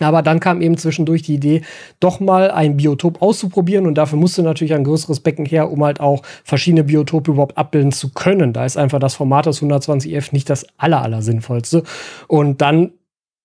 Aber 0.00 0.22
dann 0.22 0.40
kam 0.40 0.60
eben 0.60 0.76
zwischendurch 0.76 1.22
die 1.22 1.34
Idee, 1.34 1.62
doch 2.00 2.20
mal 2.20 2.50
ein 2.50 2.76
Biotop 2.76 3.22
auszuprobieren. 3.22 3.86
Und 3.86 3.96
dafür 3.96 4.18
musste 4.18 4.42
natürlich 4.42 4.74
ein 4.74 4.84
größeres 4.84 5.20
Becken 5.20 5.46
her, 5.46 5.70
um 5.70 5.84
halt 5.84 6.00
auch 6.00 6.22
verschiedene 6.44 6.84
Biotope 6.84 7.32
überhaupt 7.32 7.58
abbilden 7.58 7.92
zu 7.92 8.10
können. 8.10 8.52
Da 8.52 8.64
ist 8.64 8.76
einfach 8.76 8.98
das 8.98 9.14
Format 9.14 9.46
des 9.46 9.62
120F 9.62 10.28
nicht 10.32 10.48
das 10.50 10.66
aller, 10.76 11.02
aller 11.02 11.22
sinnvollste. 11.22 11.82
Und 12.26 12.60
dann 12.60 12.92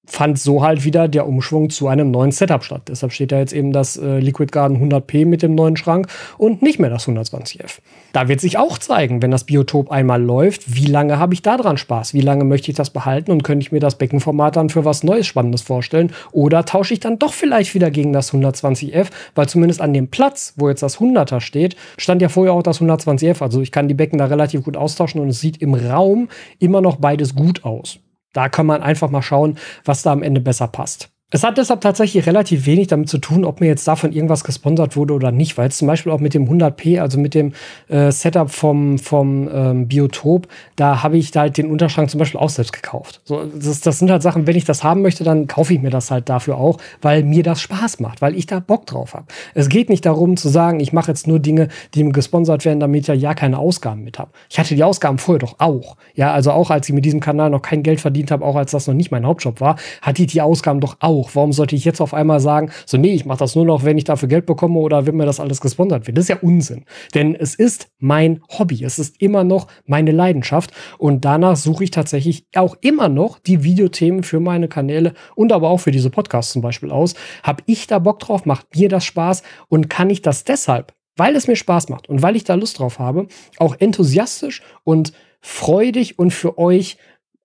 fand 0.06 0.38
so 0.38 0.62
halt 0.62 0.84
wieder 0.84 1.08
der 1.08 1.28
Umschwung 1.28 1.70
zu 1.70 1.88
einem 1.88 2.12
neuen 2.12 2.32
Setup 2.32 2.64
statt. 2.64 2.84
Deshalb 2.88 3.14
steht 3.14 3.32
da 3.32 3.40
jetzt 3.40 3.54
eben 3.54 3.72
das 3.72 3.96
äh, 3.96 4.20
Liquid 4.20 4.52
Garden 4.52 4.78
100p 4.78 5.26
mit 5.26 5.42
dem 5.42 5.56
neuen 5.56 5.78
Schrank 5.78 6.08
und 6.38 6.62
nicht 6.62 6.78
mehr 6.78 6.90
das 6.90 7.08
120F. 7.08 7.80
Da 8.12 8.28
wird 8.28 8.42
sich 8.42 8.58
auch 8.58 8.78
zeigen, 8.78 9.22
wenn 9.22 9.32
das 9.32 9.46
Biotop 9.46 9.92
einmal 9.92 10.22
läuft, 10.22 10.76
wie 10.76 10.86
lange 10.86 11.20
habe 11.20 11.34
ich 11.34 11.42
da 11.42 11.56
dran 11.56 11.78
Spaß? 11.78 12.14
Wie 12.14 12.22
lange 12.22 12.44
möchte 12.44 12.70
ich 12.70 12.78
das 12.78 12.90
behalten 12.90 13.32
und 13.32 13.44
könnte 13.44 13.64
ich 13.66 13.72
mir 13.72 13.80
das 13.80 13.98
Beckenformat 13.98 14.58
dann 14.58 14.70
für 14.70 14.84
was 14.84 15.04
Neues 15.04 15.26
Spannendes 15.26 15.62
vorstellen? 15.62 16.12
Oder 16.32 16.66
tausche 16.66 16.94
ich 16.94 17.00
dann 17.00 17.18
doch 17.18 17.34
vielleicht 17.34 17.74
wieder 17.74 17.90
gegen 17.90 18.12
das 18.12 18.34
120F, 18.34 19.08
weil 19.36 19.48
zumindest 19.48 19.82
an 19.82 19.94
dem 19.94 20.10
Platz, 20.10 20.54
wo 20.58 20.68
jetzt 20.70 20.84
das 20.84 21.00
100er 21.00 21.40
steht, 21.40 21.78
stand 21.98 22.22
ja 22.22 22.30
vorher 22.30 22.54
auch 22.54 22.64
das 22.64 22.82
120F. 22.82 23.42
Also 23.42 23.62
ich 23.62 23.72
kann 23.72 23.88
die 23.88 23.94
Becken 23.94 24.20
da 24.20 24.26
relativ 24.26 24.64
gut 24.64 24.76
austauschen 24.76 25.22
und 25.22 25.30
es 25.30 25.40
sieht 25.40 25.62
im 25.62 25.74
Raum 25.74 26.28
immer 26.60 26.82
noch 26.82 26.98
beides 26.98 27.36
gut 27.36 27.64
aus. 27.64 28.00
Da 28.34 28.50
kann 28.50 28.66
man 28.66 28.82
einfach 28.82 29.10
mal 29.10 29.22
schauen, 29.22 29.58
was 29.86 30.02
da 30.02 30.12
am 30.12 30.24
Ende 30.24 30.42
besser 30.42 30.68
passt. 30.68 31.13
Es 31.34 31.44
hat 31.44 31.58
deshalb 31.58 31.82
tatsächlich 31.82 32.28
relativ 32.28 32.68
wenig 32.68 32.90
damit 32.90 33.10
zu 33.10 33.18
tun, 33.18 33.44
ob 33.44 33.60
mir 33.60 33.66
jetzt 33.66 33.88
davon 33.88 34.12
irgendwas 34.12 34.44
gesponsert 34.44 34.96
wurde 34.96 35.16
oder 35.16 35.32
nicht, 35.32 35.58
weil 35.58 35.68
es 35.68 35.80
zum 35.80 35.88
Beispiel 35.88 36.12
auch 36.12 36.20
mit 36.20 36.36
dem 36.36 36.48
100p, 36.48 37.02
also 37.02 37.20
mit 37.20 37.34
dem 37.34 37.54
äh, 37.90 38.12
Setup 38.12 38.52
vom, 38.52 39.00
vom 39.00 39.50
ähm, 39.52 39.88
Biotop, 39.88 40.48
da 40.76 41.02
habe 41.02 41.18
ich 41.18 41.32
da 41.32 41.42
halt 41.42 41.58
den 41.58 41.72
Unterschrank 41.72 42.12
zum 42.12 42.20
Beispiel 42.20 42.40
auch 42.40 42.50
selbst 42.50 42.72
gekauft. 42.72 43.22
So, 43.24 43.46
das, 43.46 43.82
das 43.82 43.98
sind 43.98 44.12
halt 44.12 44.22
Sachen, 44.22 44.46
wenn 44.46 44.56
ich 44.56 44.66
das 44.66 44.84
haben 44.84 45.02
möchte, 45.02 45.24
dann 45.24 45.48
kaufe 45.48 45.74
ich 45.74 45.82
mir 45.82 45.90
das 45.90 46.12
halt 46.12 46.30
dafür 46.30 46.58
auch, 46.58 46.78
weil 47.02 47.24
mir 47.24 47.42
das 47.42 47.62
Spaß 47.62 48.00
macht, 48.00 48.22
weil 48.22 48.38
ich 48.38 48.46
da 48.46 48.60
Bock 48.60 48.86
drauf 48.86 49.16
habe. 49.16 49.26
Es 49.56 49.70
geht 49.70 49.90
nicht 49.90 50.06
darum 50.06 50.38
zu 50.38 50.50
sagen, 50.50 50.80
ich 50.82 50.94
mache 50.94 51.10
jetzt 51.10 51.26
nur 51.26 51.40
Dinge, 51.40 51.70
die 51.96 52.04
mir 52.04 52.12
gesponsert 52.12 52.64
werden, 52.64 52.80
damit 52.80 53.02
ich 53.02 53.08
ja, 53.08 53.16
ja 53.16 53.34
keine 53.34 53.58
Ausgaben 53.58 54.04
mit 54.04 54.20
habe. 54.20 54.30
Ich 54.52 54.60
hatte 54.60 54.76
die 54.76 54.84
Ausgaben 54.84 55.18
vorher 55.18 55.40
doch 55.40 55.56
auch. 55.58 55.98
Ja, 56.14 56.32
also 56.32 56.52
auch 56.52 56.70
als 56.70 56.88
ich 56.88 56.94
mit 56.94 57.06
diesem 57.06 57.22
Kanal 57.22 57.50
noch 57.50 57.64
kein 57.64 57.82
Geld 57.82 58.02
verdient 58.02 58.30
habe, 58.30 58.46
auch 58.46 58.56
als 58.56 58.70
das 58.70 58.86
noch 58.86 58.94
nicht 58.94 59.10
mein 59.10 59.26
Hauptjob 59.26 59.62
war, 59.62 59.78
hatte 60.04 60.22
ich 60.22 60.28
die 60.28 60.40
Ausgaben 60.40 60.80
doch 60.80 60.98
auch 61.00 61.23
auch. 61.24 61.36
Warum 61.36 61.54
sollte 61.54 61.76
ich 61.76 61.86
jetzt 61.86 62.02
auf 62.02 62.14
einmal 62.14 62.40
sagen, 62.40 62.72
so 62.86 62.98
nee, 62.98 63.14
ich 63.14 63.26
mache 63.26 63.40
das 63.40 63.56
nur 63.56 63.66
noch, 63.66 63.84
wenn 63.84 63.98
ich 63.98 64.04
dafür 64.04 64.28
Geld 64.28 64.46
bekomme 64.46 64.80
oder 64.80 65.06
wenn 65.06 65.16
mir 65.16 65.26
das 65.26 65.40
alles 65.40 65.62
gesponsert 65.62 66.08
wird? 66.08 66.18
Das 66.18 66.26
ist 66.26 66.30
ja 66.30 66.38
Unsinn. 66.42 66.86
Denn 67.14 67.36
es 67.36 67.56
ist 67.56 67.88
mein 68.00 68.42
Hobby. 68.58 68.84
Es 68.84 69.00
ist 69.00 69.22
immer 69.22 69.44
noch 69.44 69.68
meine 69.86 70.12
Leidenschaft. 70.12 70.72
Und 70.98 71.26
danach 71.26 71.56
suche 71.56 71.86
ich 71.86 71.92
tatsächlich 71.92 72.46
auch 72.56 72.76
immer 72.82 73.10
noch 73.10 73.40
die 73.40 73.64
Videothemen 73.64 74.24
für 74.24 74.40
meine 74.40 74.68
Kanäle 74.68 75.14
und 75.36 75.52
aber 75.52 75.70
auch 75.70 75.80
für 75.80 75.92
diese 75.92 76.10
Podcasts 76.10 76.52
zum 76.52 76.62
Beispiel 76.62 76.92
aus. 76.92 77.16
Hab 77.44 77.64
ich 77.66 77.88
da 77.88 78.00
Bock 78.00 78.20
drauf? 78.20 78.46
Macht 78.46 78.76
mir 78.76 78.90
das 78.90 79.06
Spaß? 79.06 79.44
Und 79.70 79.90
kann 79.90 80.10
ich 80.10 80.22
das 80.22 80.44
deshalb, 80.44 80.94
weil 81.16 81.36
es 81.36 81.48
mir 81.48 81.56
Spaß 81.56 81.90
macht 81.90 82.10
und 82.10 82.22
weil 82.22 82.36
ich 82.36 82.44
da 82.44 82.56
Lust 82.56 82.80
drauf 82.80 83.00
habe, 83.00 83.28
auch 83.58 83.76
enthusiastisch 83.80 84.62
und 84.84 85.14
freudig 85.42 86.18
und 86.18 86.32
für 86.32 86.58
euch 86.58 86.98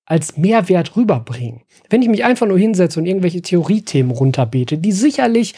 als 0.08 0.38
Mehrwert 0.38 0.96
rüberbringen. 0.96 1.60
Wenn 1.90 2.02
ich 2.02 2.08
mich 2.08 2.24
einfach 2.24 2.46
nur 2.46 2.58
hinsetze 2.58 2.98
und 2.98 3.06
irgendwelche 3.06 3.42
Theoriethemen 3.42 4.10
runterbete, 4.10 4.78
die 4.78 4.92
sicherlich 4.92 5.54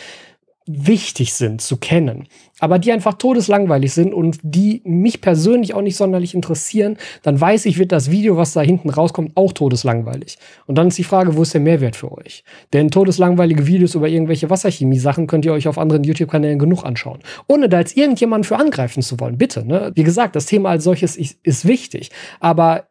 wichtig 0.66 1.32
sind 1.32 1.60
zu 1.60 1.78
kennen, 1.78 2.26
aber 2.60 2.78
die 2.78 2.92
einfach 2.92 3.14
todeslangweilig 3.14 3.92
sind 3.92 4.12
und 4.12 4.38
die 4.42 4.82
mich 4.84 5.20
persönlich 5.20 5.74
auch 5.74 5.82
nicht 5.82 5.96
sonderlich 5.96 6.34
interessieren, 6.34 6.96
dann 7.22 7.40
weiß 7.40 7.64
ich, 7.66 7.78
wird 7.78 7.92
das 7.92 8.10
Video, 8.10 8.36
was 8.36 8.52
da 8.52 8.60
hinten 8.60 8.90
rauskommt, 8.90 9.32
auch 9.36 9.52
todeslangweilig. 9.52 10.38
Und 10.66 10.76
dann 10.76 10.88
ist 10.88 10.98
die 10.98 11.04
Frage, 11.04 11.36
wo 11.36 11.42
ist 11.42 11.54
der 11.54 11.60
Mehrwert 11.60 11.96
für 11.96 12.12
euch? 12.12 12.44
Denn 12.72 12.90
todeslangweilige 12.90 13.66
Videos 13.66 13.94
über 13.94 14.08
irgendwelche 14.08 14.50
Wasserchemie-Sachen 14.50 15.26
könnt 15.26 15.44
ihr 15.44 15.52
euch 15.52 15.66
auf 15.66 15.78
anderen 15.78 16.04
YouTube-Kanälen 16.04 16.58
genug 16.58 16.84
anschauen. 16.84 17.20
Ohne 17.48 17.68
da 17.68 17.78
jetzt 17.78 17.96
irgendjemanden 17.96 18.44
für 18.44 18.56
angreifen 18.56 19.02
zu 19.02 19.18
wollen, 19.18 19.38
bitte. 19.38 19.66
Ne? 19.66 19.92
Wie 19.94 20.04
gesagt, 20.04 20.36
das 20.36 20.46
Thema 20.46 20.70
als 20.70 20.84
solches 20.84 21.16
ist, 21.16 21.38
ist 21.42 21.66
wichtig. 21.66 22.10
Aber 22.38 22.89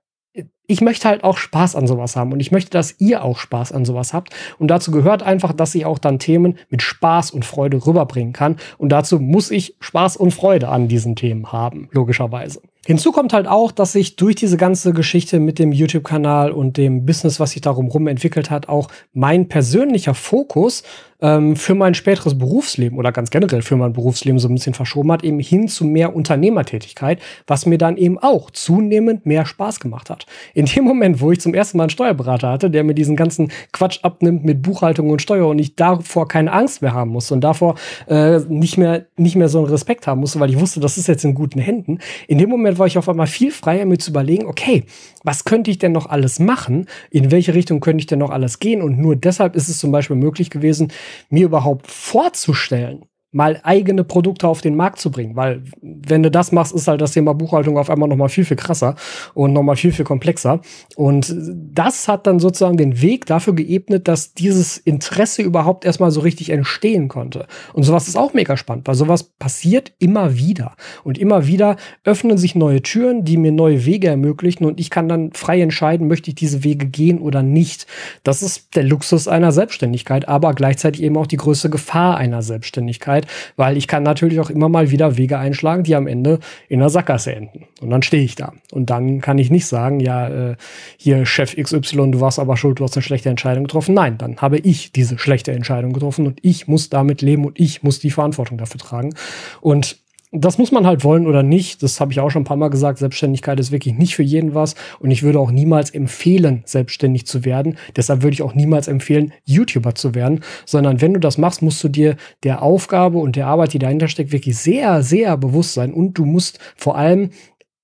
ich 0.68 0.82
möchte 0.82 1.08
halt 1.08 1.24
auch 1.24 1.38
Spaß 1.38 1.76
an 1.76 1.88
sowas 1.88 2.16
haben 2.16 2.32
und 2.32 2.40
ich 2.40 2.52
möchte, 2.52 2.70
dass 2.70 2.96
ihr 3.00 3.24
auch 3.24 3.40
Spaß 3.40 3.72
an 3.72 3.86
sowas 3.86 4.14
habt. 4.14 4.36
Und 4.60 4.68
dazu 4.68 4.92
gehört 4.92 5.24
einfach, 5.24 5.52
dass 5.52 5.74
ich 5.74 5.86
auch 5.86 5.98
dann 5.98 6.20
Themen 6.20 6.60
mit 6.70 6.84
Spaß 6.84 7.32
und 7.32 7.44
Freude 7.44 7.86
rüberbringen 7.88 8.34
kann. 8.34 8.58
Und 8.78 8.90
dazu 8.90 9.20
muss 9.20 9.50
ich 9.50 9.76
Spaß 9.80 10.18
und 10.18 10.32
Freude 10.32 10.70
an 10.70 10.88
diesen 10.88 11.16
Themen 11.16 11.52
haben, 11.52 11.90
logischerweise. 11.92 12.62
Hinzu 12.86 13.12
kommt 13.12 13.34
halt 13.34 13.48
auch, 13.48 13.72
dass 13.72 13.94
sich 13.94 14.16
durch 14.16 14.36
diese 14.36 14.58
ganze 14.58 14.94
Geschichte 14.94 15.40
mit 15.40 15.60
dem 15.60 15.72
YouTube-Kanal 15.72 16.52
und 16.52 16.78
dem 16.78 17.06
Business, 17.06 17.40
was 17.40 17.52
sich 17.52 17.62
darum 17.62 17.88
rum 17.88 18.08
entwickelt 18.08 18.52
hat, 18.52 18.70
auch 18.70 18.90
mein 19.12 19.48
persönlicher 19.48 20.14
Fokus 20.14 20.84
ähm, 21.22 21.56
für 21.56 21.76
mein 21.76 21.94
späteres 21.94 22.38
Berufsleben 22.38 22.98
oder 22.98 23.12
ganz 23.12 23.30
generell 23.30 23.62
für 23.62 23.76
mein 23.76 23.94
Berufsleben 23.94 24.40
so 24.40 24.48
ein 24.48 24.56
bisschen 24.56 24.74
verschoben 24.74 25.12
hat, 25.12 25.24
eben 25.24 25.40
hin 25.40 25.68
zu 25.68 25.86
mehr 25.86 26.16
Unternehmertätigkeit, 26.16 27.20
was 27.48 27.66
mir 27.66 27.78
dann 27.78 27.98
eben 27.98 28.18
auch 28.18 28.52
zunehmend 28.52 29.26
mehr 29.26 29.46
Spaß 29.46 29.80
gemacht 29.80 30.10
hat. 30.10 30.26
In 30.54 30.66
dem 30.66 30.84
Moment, 30.84 31.22
wo 31.22 31.32
ich 31.32 31.42
zum 31.42 31.54
ersten 31.54 31.78
Mal 31.78 31.86
einen 31.86 31.90
Steuerberater 31.90 32.50
hatte, 32.50 32.70
der 32.70 32.84
mir 32.84 32.94
diesen 32.94 33.16
ganzen 33.16 33.52
Quatsch 33.72 34.00
abnimmt 34.04 34.44
mit 34.46 34.62
Buchhaltung 34.62 35.10
und 35.10 35.22
Steuer 35.22 35.48
und 35.48 35.60
ich 35.60 35.76
davor 35.76 36.28
keine 36.28 36.52
Angst 36.52 36.82
mehr 36.82 36.94
haben 36.94 37.12
musste 37.12 37.34
und 37.34 37.42
davor 37.42 37.76
äh, 38.08 38.40
nicht 38.48 38.78
mehr 38.78 39.06
nicht 39.18 39.36
mehr 39.36 39.50
so 39.50 39.60
einen 39.60 39.68
Respekt 39.68 40.08
haben 40.08 40.22
musste, 40.22 40.40
weil 40.40 40.50
ich 40.50 40.60
wusste, 40.60 40.80
das 40.80 40.98
ist 40.98 41.08
jetzt 41.08 41.26
in 41.26 41.34
guten 41.34 41.60
Händen. 41.60 42.00
In 42.28 42.38
dem 42.38 42.50
Moment 42.50 42.80
war 42.80 42.88
ich 42.88 42.98
auf 42.98 43.10
einmal 43.10 43.28
viel 43.28 43.52
freier, 43.52 43.86
mir 43.86 43.98
zu 43.98 44.12
überlegen, 44.12 44.46
okay, 44.46 44.86
was 45.24 45.46
könnte 45.46 45.72
ich 45.72 45.78
denn 45.78 45.92
noch 45.92 46.08
alles 46.08 46.40
machen? 46.40 46.88
In 47.12 47.32
welche 47.32 47.54
Richtung 47.54 47.80
könnte 47.80 48.02
ich 48.02 48.08
denn 48.08 48.20
noch 48.20 48.30
alles 48.30 48.60
gehen? 48.60 48.82
Und 48.82 48.98
nur 48.98 49.16
deshalb 49.16 49.56
ist 49.56 49.70
es 49.70 49.80
zum 49.80 49.92
Beispiel 49.92 50.16
möglich 50.16 50.50
gewesen, 50.50 50.92
mir 51.30 51.46
überhaupt 51.46 51.88
vorzustellen, 51.88 53.06
mal 53.32 53.60
eigene 53.64 54.04
Produkte 54.04 54.48
auf 54.48 54.62
den 54.62 54.76
Markt 54.76 55.00
zu 55.00 55.12
bringen. 55.12 55.36
Weil 55.36 55.64
wenn 56.10 56.24
du 56.24 56.32
das 56.32 56.52
machst, 56.52 56.74
ist 56.74 56.88
halt 56.88 57.02
das 57.02 57.12
Thema 57.12 57.34
Buchhaltung 57.34 57.78
auf 57.78 57.90
einmal 57.90 58.10
noch 58.10 58.16
mal 58.16 58.30
viel, 58.30 58.46
viel 58.46 58.58
krasser 58.58 58.96
und 59.34 59.54
noch 59.54 59.64
mal 59.64 59.76
viel, 59.76 59.92
viel 59.92 60.06
komplexer. 60.06 60.62
Und 60.96 61.34
das 61.74 62.08
hat 62.08 62.28
dann 62.28 62.40
sozusagen 62.40 62.78
den 62.78 63.02
Weg 63.02 63.26
dafür 63.26 63.54
geebnet, 63.54 64.08
dass 64.08 64.34
dieses 64.34 64.78
Interesse 64.78 65.42
überhaupt 65.42 65.86
erstmal 65.86 66.12
so 66.12 66.22
richtig 66.22 66.50
entstehen 66.50 67.08
konnte. 67.08 67.48
Und 67.74 67.84
sowas 67.84 68.08
ist 68.08 68.18
auch 68.18 68.34
mega 68.34 68.58
spannend, 68.58 68.88
weil 68.88 68.96
sowas 68.96 69.24
passiert 69.24 69.94
immer 70.00 70.36
wieder. 70.38 70.76
Und 71.04 71.18
immer 71.18 71.48
wieder 71.48 71.78
öffnen 72.04 72.38
sich 72.38 72.56
neue 72.56 72.82
Türen, 72.82 73.26
die 73.26 73.38
mir 73.38 73.52
neue 73.52 73.86
Wege 73.86 74.08
ermöglichen 74.08 74.66
und 74.66 74.80
ich 74.80 74.90
kann 74.90 75.08
dann 75.08 75.32
frei 75.34 75.62
entscheiden, 75.62 76.08
möchte 76.08 76.30
ich 76.30 76.36
diese 76.36 76.64
Wege 76.64 76.86
gehen 76.86 77.20
oder 77.20 77.44
nicht. 77.44 77.88
Das 78.24 78.42
ist 78.42 78.76
der 78.76 78.84
Luxus 78.84 79.28
einer 79.28 79.52
Selbstständigkeit, 79.52 80.28
aber 80.28 80.54
gleichzeitig 80.54 81.04
eben 81.04 81.18
auch 81.18 81.28
die 81.28 81.38
größte 81.38 81.70
Gefahr 81.70 82.18
einer 82.18 82.42
Selbstständigkeit 82.42 83.28
weil 83.56 83.78
ich 83.78 83.88
kann 83.88 84.04
natürlich 84.04 84.40
auch 84.40 84.50
immer 84.50 84.70
mal 84.70 84.92
wieder 84.92 85.18
Wege 85.18 85.38
einschlagen, 85.38 85.84
die 85.84 85.96
am 86.00 86.08
Ende 86.08 86.40
in 86.68 86.80
der 86.80 86.90
Sackgasse 86.90 87.36
enden. 87.36 87.66
Und 87.82 87.92
dann 87.92 88.02
stehe 88.02 88.24
ich 88.24 88.36
da. 88.36 88.54
Und 88.72 88.90
dann 88.90 89.22
kann 89.22 89.38
ich 89.38 89.52
nicht 89.52 89.68
sagen, 89.68 90.00
ja, 90.00 90.28
äh, 90.28 90.56
hier 90.98 91.26
Chef 91.26 91.56
XY, 91.56 92.12
du 92.12 92.22
warst 92.22 92.40
aber 92.40 92.58
schuld, 92.58 92.80
du 92.80 92.84
hast 92.84 92.98
eine 92.98 93.04
schlechte 93.04 93.30
Entscheidung 93.30 93.66
getroffen. 93.66 93.94
Nein, 93.94 94.18
dann 94.18 94.38
habe 94.38 94.58
ich 94.58 94.92
diese 94.92 95.18
schlechte 95.18 95.52
Entscheidung 95.52 95.94
getroffen 95.94 96.26
und 96.26 96.40
ich 96.42 96.68
muss 96.68 96.90
damit 96.90 97.22
leben 97.22 97.46
und 97.46 97.60
ich 97.60 97.84
muss 97.84 98.00
die 98.00 98.12
Verantwortung 98.12 98.58
dafür 98.58 98.80
tragen. 98.80 99.14
Und 99.62 99.98
das 100.32 100.60
muss 100.60 100.72
man 100.72 100.86
halt 100.86 101.04
wollen 101.04 101.26
oder 101.26 101.42
nicht. 101.42 101.82
Das 101.82 102.00
habe 102.00 102.12
ich 102.12 102.20
auch 102.20 102.30
schon 102.30 102.44
ein 102.44 102.46
paar 102.46 102.58
Mal 102.58 102.70
gesagt. 102.70 103.00
Selbstständigkeit 103.00 103.60
ist 103.60 103.72
wirklich 103.72 103.96
nicht 103.96 104.16
für 104.16 104.22
jeden 104.22 104.54
was. 104.54 104.76
Und 105.00 105.10
ich 105.10 105.24
würde 105.24 105.40
auch 105.40 105.50
niemals 105.50 105.90
empfehlen, 105.90 106.62
selbstständig 106.66 107.26
zu 107.26 107.46
werden. 107.46 107.78
Deshalb 107.96 108.22
würde 108.22 108.36
ich 108.36 108.44
auch 108.44 108.54
niemals 108.54 108.88
empfehlen, 108.88 109.34
YouTuber 109.46 109.96
zu 109.96 110.14
werden. 110.14 110.42
Sondern 110.66 111.02
wenn 111.02 111.16
du 111.16 111.20
das 111.20 111.40
machst, 111.40 111.64
musst 111.64 111.84
du 111.84 111.90
dir 111.90 112.16
der 112.44 112.62
Aufgabe 112.62 113.18
und 113.18 113.36
der 113.36 113.48
Arbeit, 113.48 113.74
die 113.74 113.80
dahinter 113.80 114.08
steckt, 114.08 114.32
wirklich 114.32 114.58
sehr, 114.58 115.02
sehr 115.02 115.36
bewusst 115.36 115.74
sein. 115.74 115.92
Und 115.92 116.14
du 116.14 116.26
musst 116.26 116.60
vor 116.76 116.96
allem 116.96 117.32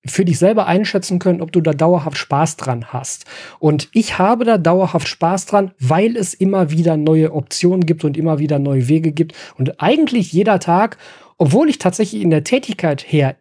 für 0.08 0.24
dich 0.24 0.38
selber 0.38 0.68
einschätzen 0.68 1.18
können, 1.18 1.42
ob 1.42 1.50
du 1.50 1.60
da 1.60 1.72
dauerhaft 1.72 2.16
Spaß 2.16 2.56
dran 2.56 2.86
hast. 2.92 3.24
Und 3.58 3.88
ich 3.92 4.18
habe 4.18 4.44
da 4.44 4.56
dauerhaft 4.56 5.08
Spaß 5.08 5.46
dran, 5.46 5.72
weil 5.80 6.16
es 6.16 6.32
immer 6.32 6.70
wieder 6.70 6.96
neue 6.96 7.32
Optionen 7.32 7.86
gibt 7.86 8.04
und 8.04 8.16
immer 8.16 8.38
wieder 8.38 8.60
neue 8.60 8.86
Wege 8.86 9.10
gibt. 9.10 9.34
Und 9.58 9.80
eigentlich 9.80 10.32
jeder 10.32 10.60
Tag 10.60 10.96
obwohl 11.38 11.68
ich 11.68 11.78
tatsächlich 11.78 12.22
in 12.22 12.30
der 12.30 12.44
Tätigkeit 12.44 13.04
her 13.06 13.36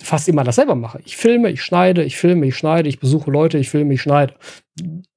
fast 0.00 0.28
immer 0.28 0.44
das 0.44 0.56
selber 0.56 0.74
mache. 0.74 1.00
Ich 1.04 1.16
filme, 1.16 1.50
ich 1.50 1.62
schneide, 1.62 2.04
ich 2.04 2.16
filme, 2.16 2.46
ich 2.46 2.56
schneide, 2.56 2.88
ich 2.88 3.00
besuche 3.00 3.30
Leute, 3.30 3.58
ich 3.58 3.68
filme, 3.68 3.94
ich 3.94 4.02
schneide. 4.02 4.34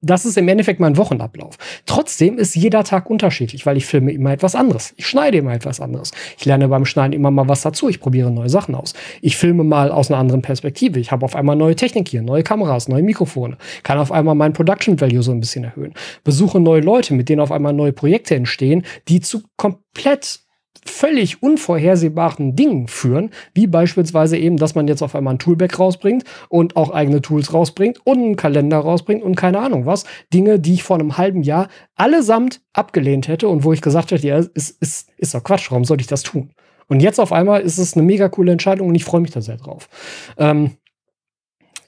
Das 0.00 0.24
ist 0.24 0.36
im 0.36 0.48
Endeffekt 0.48 0.80
mein 0.80 0.96
Wochenablauf. 0.96 1.56
Trotzdem 1.86 2.36
ist 2.36 2.56
jeder 2.56 2.82
Tag 2.82 3.08
unterschiedlich, 3.08 3.64
weil 3.64 3.76
ich 3.76 3.86
filme 3.86 4.10
immer 4.10 4.32
etwas 4.32 4.56
anderes. 4.56 4.92
Ich 4.96 5.06
schneide 5.06 5.38
immer 5.38 5.54
etwas 5.54 5.80
anderes. 5.80 6.10
Ich 6.36 6.44
lerne 6.44 6.66
beim 6.66 6.84
Schneiden 6.84 7.12
immer 7.12 7.30
mal 7.30 7.46
was 7.46 7.62
dazu. 7.62 7.88
Ich 7.88 8.00
probiere 8.00 8.32
neue 8.32 8.48
Sachen 8.48 8.74
aus. 8.74 8.94
Ich 9.20 9.36
filme 9.36 9.62
mal 9.62 9.92
aus 9.92 10.10
einer 10.10 10.18
anderen 10.18 10.42
Perspektive. 10.42 10.98
Ich 10.98 11.12
habe 11.12 11.24
auf 11.24 11.36
einmal 11.36 11.54
neue 11.54 11.76
Technik 11.76 12.08
hier, 12.08 12.22
neue 12.22 12.42
Kameras, 12.42 12.88
neue 12.88 13.04
Mikrofone. 13.04 13.56
Kann 13.84 13.98
auf 13.98 14.10
einmal 14.10 14.34
mein 14.34 14.52
Production 14.52 15.00
Value 15.00 15.22
so 15.22 15.30
ein 15.30 15.38
bisschen 15.38 15.62
erhöhen. 15.62 15.94
Besuche 16.24 16.58
neue 16.58 16.80
Leute, 16.80 17.14
mit 17.14 17.28
denen 17.28 17.40
auf 17.40 17.52
einmal 17.52 17.72
neue 17.72 17.92
Projekte 17.92 18.34
entstehen, 18.34 18.84
die 19.06 19.20
zu 19.20 19.44
komplett 19.56 20.40
völlig 20.84 21.42
unvorhersehbaren 21.42 22.56
Dingen 22.56 22.88
führen, 22.88 23.30
wie 23.54 23.66
beispielsweise 23.66 24.36
eben, 24.36 24.56
dass 24.56 24.74
man 24.74 24.88
jetzt 24.88 25.02
auf 25.02 25.14
einmal 25.14 25.34
ein 25.34 25.38
Toolback 25.38 25.78
rausbringt 25.78 26.24
und 26.48 26.76
auch 26.76 26.90
eigene 26.90 27.22
Tools 27.22 27.52
rausbringt 27.52 28.00
und 28.04 28.18
einen 28.18 28.36
Kalender 28.36 28.78
rausbringt 28.78 29.22
und 29.22 29.36
keine 29.36 29.60
Ahnung 29.60 29.86
was. 29.86 30.04
Dinge, 30.32 30.58
die 30.58 30.74
ich 30.74 30.82
vor 30.82 30.98
einem 30.98 31.16
halben 31.18 31.42
Jahr 31.42 31.68
allesamt 31.94 32.60
abgelehnt 32.72 33.28
hätte 33.28 33.48
und 33.48 33.64
wo 33.64 33.72
ich 33.72 33.80
gesagt 33.80 34.10
hätte, 34.10 34.26
ja, 34.26 34.38
ist, 34.38 34.76
ist, 34.80 35.10
ist 35.16 35.34
doch 35.34 35.44
Quatsch, 35.44 35.70
warum 35.70 35.84
sollte 35.84 36.02
ich 36.02 36.08
das 36.08 36.22
tun? 36.22 36.50
Und 36.88 37.00
jetzt 37.00 37.20
auf 37.20 37.32
einmal 37.32 37.62
ist 37.62 37.78
es 37.78 37.94
eine 37.94 38.02
mega 38.02 38.28
coole 38.28 38.52
Entscheidung 38.52 38.88
und 38.88 38.94
ich 38.94 39.04
freue 39.04 39.20
mich 39.20 39.30
da 39.30 39.40
sehr 39.40 39.56
drauf. 39.56 39.88
Ähm, 40.36 40.72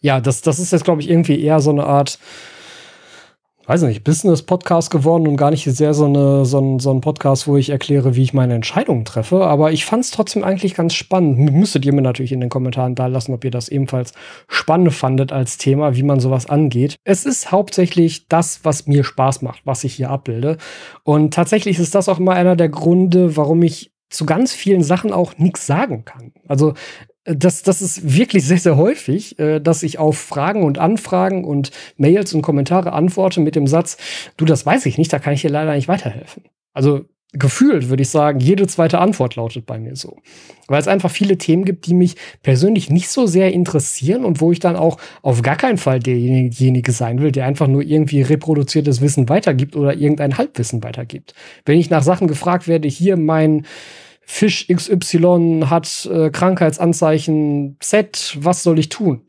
ja, 0.01 0.21
das, 0.21 0.43
das 0.43 0.59
ist 0.59 0.73
jetzt, 0.73 0.85
glaube 0.85 1.01
ich, 1.01 1.11
irgendwie 1.11 1.43
eher 1.43 1.61
so 1.61 1.71
eine 1.71 1.85
Art 1.85 2.19
weiß 3.67 3.83
nicht, 3.83 4.05
Business-Podcast 4.05 4.91
geworden 4.91 5.27
und 5.27 5.37
gar 5.37 5.51
nicht 5.51 5.65
sehr 5.65 5.95
so, 5.95 6.05
eine, 6.05 6.45
so, 6.45 6.59
ein, 6.59 6.79
so 6.79 6.91
ein 6.91 7.01
Podcast, 7.01 7.47
wo 7.49 7.57
ich 7.57 7.71
erkläre, 7.71 8.15
wie 8.15 8.23
ich 8.23 8.35
meine 8.35 8.55
Entscheidungen 8.55 9.05
treffe. 9.05 9.47
Aber 9.47 9.73
ich 9.73 9.85
fand 9.85 10.05
es 10.05 10.11
trotzdem 10.11 10.45
eigentlich 10.45 10.75
ganz 10.75 10.95
spannend. 10.95 11.39
Müsstet 11.39 11.85
ihr 11.87 11.93
mir 11.93 12.03
natürlich 12.03 12.33
in 12.33 12.41
den 12.41 12.51
Kommentaren 12.51 12.95
da 12.95 13.07
lassen, 13.07 13.33
ob 13.33 13.45
ihr 13.45 13.51
das 13.51 13.69
ebenfalls 13.69 14.13
spannend 14.49 14.93
fandet 14.93 15.33
als 15.33 15.57
Thema, 15.57 15.97
wie 15.97 16.03
man 16.03 16.21
sowas 16.21 16.47
angeht. 16.47 16.97
Es 17.05 17.25
ist 17.25 17.53
hauptsächlich 17.53 18.29
das, 18.29 18.61
was 18.65 18.87
mir 18.87 19.05
Spaß 19.05 19.43
macht, 19.43 19.63
was 19.65 19.85
ich 19.85 19.95
hier 19.95 20.11
abbilde. 20.11 20.59
Und 21.03 21.33
tatsächlich 21.33 21.79
ist 21.79 21.95
das 21.95 22.09
auch 22.09 22.19
immer 22.19 22.33
einer 22.33 22.57
der 22.57 22.69
Gründe, 22.69 23.37
warum 23.37 23.63
ich 23.63 23.93
zu 24.11 24.27
ganz 24.27 24.53
vielen 24.53 24.83
Sachen 24.83 25.13
auch 25.13 25.39
nichts 25.39 25.67
sagen 25.67 26.05
kann. 26.05 26.33
Also 26.47 26.75
das, 27.25 27.63
das 27.63 27.81
ist 27.81 28.17
wirklich 28.17 28.45
sehr, 28.45 28.59
sehr 28.59 28.77
häufig, 28.77 29.39
äh, 29.39 29.61
dass 29.61 29.83
ich 29.83 29.99
auf 29.99 30.19
Fragen 30.19 30.63
und 30.63 30.79
Anfragen 30.79 31.45
und 31.45 31.71
Mails 31.97 32.35
und 32.35 32.43
Kommentare 32.43 32.93
antworte 32.93 33.41
mit 33.41 33.57
dem 33.57 33.67
Satz, 33.67 33.97
du, 34.37 34.45
das 34.45 34.67
weiß 34.67 34.87
ich 34.87 34.99
nicht, 34.99 35.13
da 35.13 35.19
kann 35.19 35.33
ich 35.33 35.43
dir 35.43 35.51
leider 35.51 35.75
nicht 35.75 35.89
weiterhelfen. 35.89 36.45
Also 36.73 37.07
gefühlt 37.33 37.89
würde 37.89 38.03
ich 38.03 38.11
sagen, 38.11 38.41
jede 38.41 38.67
zweite 38.67 38.99
Antwort 38.99 39.37
lautet 39.37 39.67
bei 39.67 39.79
mir 39.79 39.97
so. 39.97 40.19
Weil 40.69 40.81
es 40.81 40.89
einfach 40.89 41.11
viele 41.11 41.37
Themen 41.37 41.65
gibt, 41.65 41.87
die 41.87 41.95
mich 41.95 42.15
persönlich 42.43 42.91
nicht 42.91 43.09
so 43.09 43.27
sehr 43.27 43.53
interessieren 43.53 44.25
und 44.25 44.41
wo 44.41 44.53
ich 44.53 44.61
dann 44.61 44.77
auch 44.77 44.99
auf 45.23 45.43
gar 45.43 45.57
keinen 45.57 45.79
Fall 45.79 45.99
derjenige 45.99 46.93
sein 46.93 47.21
will, 47.21 47.33
der 47.33 47.47
einfach 47.47 47.67
nur 47.67 47.83
irgendwie 47.83 48.23
reproduziertes 48.23 49.01
Wissen 49.01 49.29
weitergibt 49.29 49.77
oder 49.77 49.95
irgendein 49.95 50.39
Halbwissen 50.39 50.83
weitergibt. 50.83 51.35
Wenn 51.65 51.79
ich 51.79 51.91
nach 51.91 52.03
Sachen 52.03 52.29
gefragt 52.29 52.69
werde, 52.69 52.89
hier 52.89 53.17
mein 53.17 53.67
Fisch 54.27 54.69
XY 54.69 55.65
hat 55.69 56.07
äh, 56.07 56.31
Krankheitsanzeichen 56.31 57.77
Z, 57.81 58.37
was 58.41 58.63
soll 58.63 58.79
ich 58.79 58.89
tun? 58.89 59.23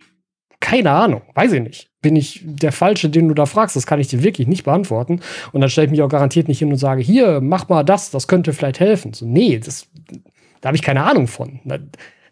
Keine 0.59 0.91
Ahnung, 0.91 1.21
weiß 1.33 1.51
ich 1.53 1.61
nicht. 1.61 1.89
Bin 2.01 2.15
ich 2.15 2.41
der 2.43 2.71
Falsche, 2.71 3.09
den 3.09 3.27
du 3.27 3.33
da 3.33 3.45
fragst? 3.45 3.75
Das 3.75 3.85
kann 3.85 3.99
ich 3.99 4.07
dir 4.07 4.23
wirklich 4.23 4.47
nicht 4.47 4.63
beantworten. 4.63 5.19
Und 5.51 5.61
dann 5.61 5.69
stelle 5.69 5.85
ich 5.85 5.91
mich 5.91 6.01
auch 6.01 6.09
garantiert 6.09 6.47
nicht 6.47 6.59
hin 6.59 6.71
und 6.71 6.77
sage, 6.77 7.01
hier, 7.01 7.41
mach 7.41 7.67
mal 7.67 7.83
das, 7.83 8.11
das 8.11 8.27
könnte 8.27 8.53
vielleicht 8.53 8.79
helfen. 8.79 9.13
So, 9.13 9.25
nee, 9.25 9.59
das, 9.59 9.87
da 10.61 10.69
habe 10.69 10.77
ich 10.77 10.83
keine 10.83 11.03
Ahnung 11.03 11.27
von. 11.27 11.59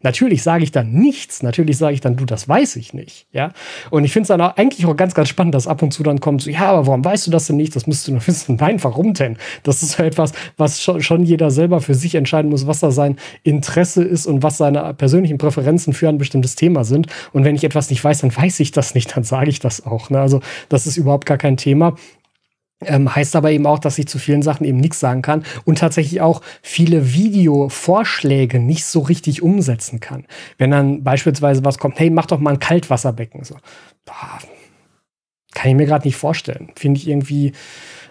Natürlich 0.03 0.43
sage 0.43 0.63
ich 0.63 0.71
dann 0.71 0.91
nichts. 0.91 1.41
Natürlich 1.41 1.77
sage 1.77 1.93
ich 1.93 2.01
dann, 2.01 2.15
du, 2.15 2.25
das 2.25 2.47
weiß 2.47 2.75
ich 2.75 2.93
nicht. 2.93 3.25
Ja. 3.31 3.51
Und 3.89 4.03
ich 4.03 4.11
finde 4.11 4.23
es 4.23 4.27
dann 4.27 4.41
auch 4.41 4.57
eigentlich 4.57 4.85
auch 4.85 4.95
ganz, 4.95 5.13
ganz 5.13 5.29
spannend, 5.29 5.55
dass 5.55 5.67
ab 5.67 5.81
und 5.81 5.91
zu 5.91 6.03
dann 6.03 6.19
kommt, 6.19 6.41
so, 6.41 6.49
ja, 6.49 6.71
aber 6.71 6.87
warum 6.87 7.03
weißt 7.03 7.27
du 7.27 7.31
das 7.31 7.47
denn 7.47 7.55
nicht? 7.55 7.75
Das 7.75 7.87
müsstest 7.87 8.09
du 8.09 8.11
nur 8.11 8.27
wissen. 8.27 8.57
Nein, 8.57 8.83
warum 8.83 9.13
denn? 9.13 9.37
Das 9.63 9.81
ist 9.81 9.93
so 9.93 10.03
etwas, 10.03 10.33
was 10.57 10.81
schon, 10.81 11.01
schon 11.01 11.23
jeder 11.23 11.49
selber 11.51 11.81
für 11.81 11.95
sich 11.95 12.15
entscheiden 12.15 12.51
muss, 12.51 12.67
was 12.67 12.81
da 12.81 12.91
sein 12.91 13.17
Interesse 13.43 14.03
ist 14.03 14.25
und 14.25 14.43
was 14.43 14.57
seine 14.57 14.93
persönlichen 14.93 15.37
Präferenzen 15.37 15.93
für 15.93 16.09
ein 16.09 16.17
bestimmtes 16.17 16.55
Thema 16.55 16.83
sind. 16.83 17.07
Und 17.31 17.45
wenn 17.45 17.55
ich 17.55 17.63
etwas 17.63 17.89
nicht 17.89 18.03
weiß, 18.03 18.19
dann 18.19 18.35
weiß 18.35 18.59
ich 18.59 18.71
das 18.71 18.95
nicht, 18.95 19.15
dann 19.15 19.23
sage 19.23 19.49
ich 19.49 19.59
das 19.59 19.85
auch. 19.85 20.09
Ne? 20.09 20.19
Also, 20.19 20.41
das 20.69 20.85
ist 20.85 20.97
überhaupt 20.97 21.25
gar 21.25 21.37
kein 21.37 21.57
Thema. 21.57 21.95
Ähm, 22.85 23.13
heißt 23.13 23.35
aber 23.35 23.51
eben 23.51 23.65
auch, 23.65 23.79
dass 23.79 23.97
ich 23.97 24.07
zu 24.07 24.19
vielen 24.19 24.41
Sachen 24.41 24.65
eben 24.65 24.79
nichts 24.79 24.99
sagen 24.99 25.21
kann 25.21 25.43
und 25.65 25.79
tatsächlich 25.79 26.21
auch 26.21 26.41
viele 26.61 27.13
Videovorschläge 27.13 28.59
nicht 28.59 28.85
so 28.85 28.99
richtig 28.99 29.41
umsetzen 29.41 29.99
kann. 29.99 30.25
Wenn 30.57 30.71
dann 30.71 31.03
beispielsweise 31.03 31.63
was 31.65 31.77
kommt, 31.77 31.99
hey, 31.99 32.09
mach 32.09 32.25
doch 32.25 32.39
mal 32.39 32.51
ein 32.51 32.59
Kaltwasserbecken. 32.59 33.43
So, 33.43 33.55
boah, 34.05 34.39
kann 35.53 35.71
ich 35.71 35.77
mir 35.77 35.85
gerade 35.85 36.07
nicht 36.07 36.17
vorstellen. 36.17 36.71
Finde 36.75 36.99
ich 36.99 37.07
irgendwie 37.07 37.53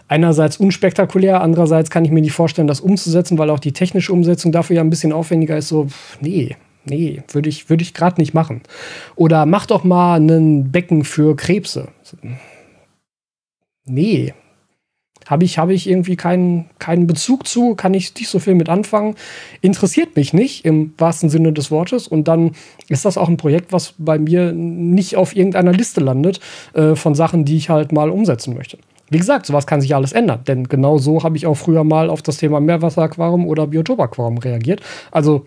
einerseits 0.09 0.59
unspektakulär, 0.59 1.41
andererseits 1.41 1.91
kann 1.91 2.05
ich 2.05 2.11
mir 2.11 2.21
nicht 2.21 2.33
vorstellen, 2.33 2.69
das 2.69 2.81
umzusetzen, 2.81 3.39
weil 3.39 3.51
auch 3.51 3.59
die 3.59 3.73
technische 3.73 4.13
Umsetzung 4.13 4.53
dafür 4.53 4.77
ja 4.77 4.83
ein 4.83 4.91
bisschen 4.91 5.13
aufwendiger 5.13 5.57
ist. 5.57 5.69
So, 5.69 5.89
nee, 6.21 6.57
nee, 6.85 7.23
würde 7.33 7.49
ich, 7.49 7.71
würde 7.71 7.83
ich 7.83 7.95
gerade 7.95 8.21
nicht 8.21 8.35
machen. 8.35 8.63
Oder 9.17 9.47
mach 9.47 9.67
doch 9.67 9.85
mal 9.85 10.21
ein 10.21 10.71
Becken 10.71 11.05
für 11.05 11.35
Krebse. 11.37 11.89
Nee, 13.85 14.35
habe 15.29 15.45
ich, 15.45 15.59
habe 15.59 15.73
ich 15.75 15.89
irgendwie 15.89 16.17
keinen, 16.17 16.67
keinen 16.79 17.07
Bezug 17.07 17.47
zu, 17.47 17.75
kann 17.75 17.95
ich 17.95 18.15
nicht 18.15 18.29
so 18.29 18.39
viel 18.39 18.55
mit 18.55 18.69
anfangen. 18.69 19.15
Interessiert 19.61 20.17
mich 20.17 20.33
nicht 20.33 20.65
im 20.65 20.95
wahrsten 20.99 21.29
Sinne 21.29 21.53
des 21.53 21.71
Wortes. 21.71 22.09
Und 22.09 22.29
dann 22.29 22.53
ist 22.89 23.05
das 23.05 23.17
auch 23.17 23.29
ein 23.29 23.37
Projekt, 23.37 23.73
was 23.73 23.95
bei 23.99 24.19
mir 24.19 24.53
nicht 24.53 25.17
auf 25.17 25.35
irgendeiner 25.37 25.73
Liste 25.73 26.01
landet 26.01 26.41
äh, 26.75 26.95
von 26.95 27.15
Sachen, 27.15 27.45
die 27.45 27.57
ich 27.57 27.71
halt 27.71 27.93
mal 27.93 28.11
umsetzen 28.11 28.55
möchte. 28.55 28.79
Wie 29.13 29.19
gesagt, 29.19 29.45
sowas 29.45 29.67
kann 29.67 29.83
sich 29.83 29.95
alles 29.95 30.13
ändern, 30.13 30.41
denn 30.47 30.69
genau 30.69 30.97
so 30.97 31.23
habe 31.23 31.37
ich 31.37 31.47
auch 31.47 31.57
früher 31.57 31.85
mal 31.85 32.09
auf 32.09 32.23
das 32.23 32.39
Thema 32.39 32.61
Meerwasseraquarium 32.61 33.47
oder 33.47 33.67
Biotopaquarium 33.67 34.39
reagiert. 34.39 34.81
Also 35.11 35.47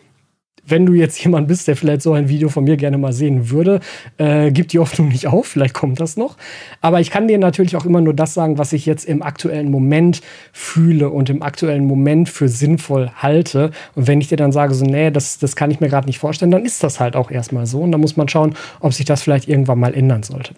wenn 0.65 0.86
du 0.86 0.94
jetzt 0.94 1.20
jemand 1.24 1.48
bist, 1.48 1.68
der 1.68 1.76
vielleicht 1.76 2.02
so 2.02 2.13
ein 2.13 2.30
Video 2.30 2.50
von 2.50 2.63
mir 2.63 2.78
gerne 2.78 2.98
mal 2.98 3.13
sehen 3.13 3.50
würde, 3.50 3.80
äh, 4.18 4.52
gib 4.52 4.70
die 4.70 4.80
Hoffnung 4.80 5.10
nicht 5.10 5.28
auf, 5.28 5.48
vielleicht 5.48 5.74
kommt 5.74 6.00
das 6.00 6.18
noch. 6.18 6.38
Aber 6.82 7.00
ich 7.00 7.12
kann 7.12 7.28
dir 7.28 7.38
natürlich 7.38 7.76
auch 7.76 7.86
immer 7.86 8.02
nur 8.02 8.13
das 8.13 8.34
sagen, 8.34 8.58
was 8.58 8.74
ich 8.74 8.86
jetzt 8.86 9.06
im 9.06 9.22
aktuellen 9.22 9.72
Moment 9.72 10.22
fühle 10.52 11.10
und 11.10 11.30
im 11.30 11.41
aktuellen 11.41 11.86
Moment 11.86 12.30
für 12.30 12.50
sinnvoll 12.50 13.12
halte. 13.15 13.72
Und 13.96 14.08
wenn 14.08 14.22
ich 14.22 14.28
dir 14.28 14.38
dann 14.38 14.52
sage, 14.52 14.74
so, 14.74 14.86
nee, 14.86 15.12
das, 15.12 15.38
das 15.39 15.56
kann 15.56 15.72
ich 15.72 15.80
mir 15.80 15.89
gerade 15.89 16.08
nicht 16.08 16.20
vorstellen, 16.20 16.52
dann 16.52 16.65
ist 16.65 16.84
das 16.84 17.00
halt 17.00 17.15
auch 17.15 17.32
erstmal 17.32 17.65
so. 17.65 17.82
Und 17.82 17.91
dann 17.91 18.02
muss 18.02 18.18
man 18.18 18.28
schauen, 18.28 18.56
ob 18.80 18.94
sich 18.94 19.06
das 19.06 19.22
vielleicht 19.22 19.48
irgendwann 19.48 19.80
mal 19.80 19.94
ändern 19.94 20.24
sollte. 20.24 20.54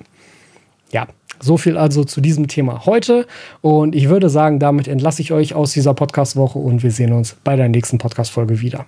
Ja, 0.92 1.08
So 1.40 1.58
viel 1.58 1.78
also 1.78 2.04
zu 2.04 2.22
diesem 2.22 2.48
Thema 2.48 2.86
heute. 2.86 3.28
Und 3.62 3.94
ich 3.94 4.10
würde 4.10 4.30
sagen, 4.30 4.60
damit 4.60 4.88
entlasse 4.88 5.22
ich 5.22 5.32
euch 5.34 5.54
aus 5.54 5.74
dieser 5.74 5.94
Podcast-Woche 5.94 6.58
und 6.58 6.82
wir 6.82 6.92
sehen 6.92 7.12
uns 7.12 7.36
bei 7.44 7.56
der 7.56 7.70
nächsten 7.70 7.98
Podcast-Folge 7.98 8.62
wieder. 8.62 8.86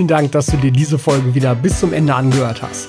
Vielen 0.00 0.08
Dank, 0.08 0.32
dass 0.32 0.46
du 0.46 0.56
dir 0.56 0.70
diese 0.70 0.98
Folge 0.98 1.34
wieder 1.34 1.54
bis 1.54 1.78
zum 1.78 1.92
Ende 1.92 2.14
angehört 2.14 2.62
hast. 2.62 2.88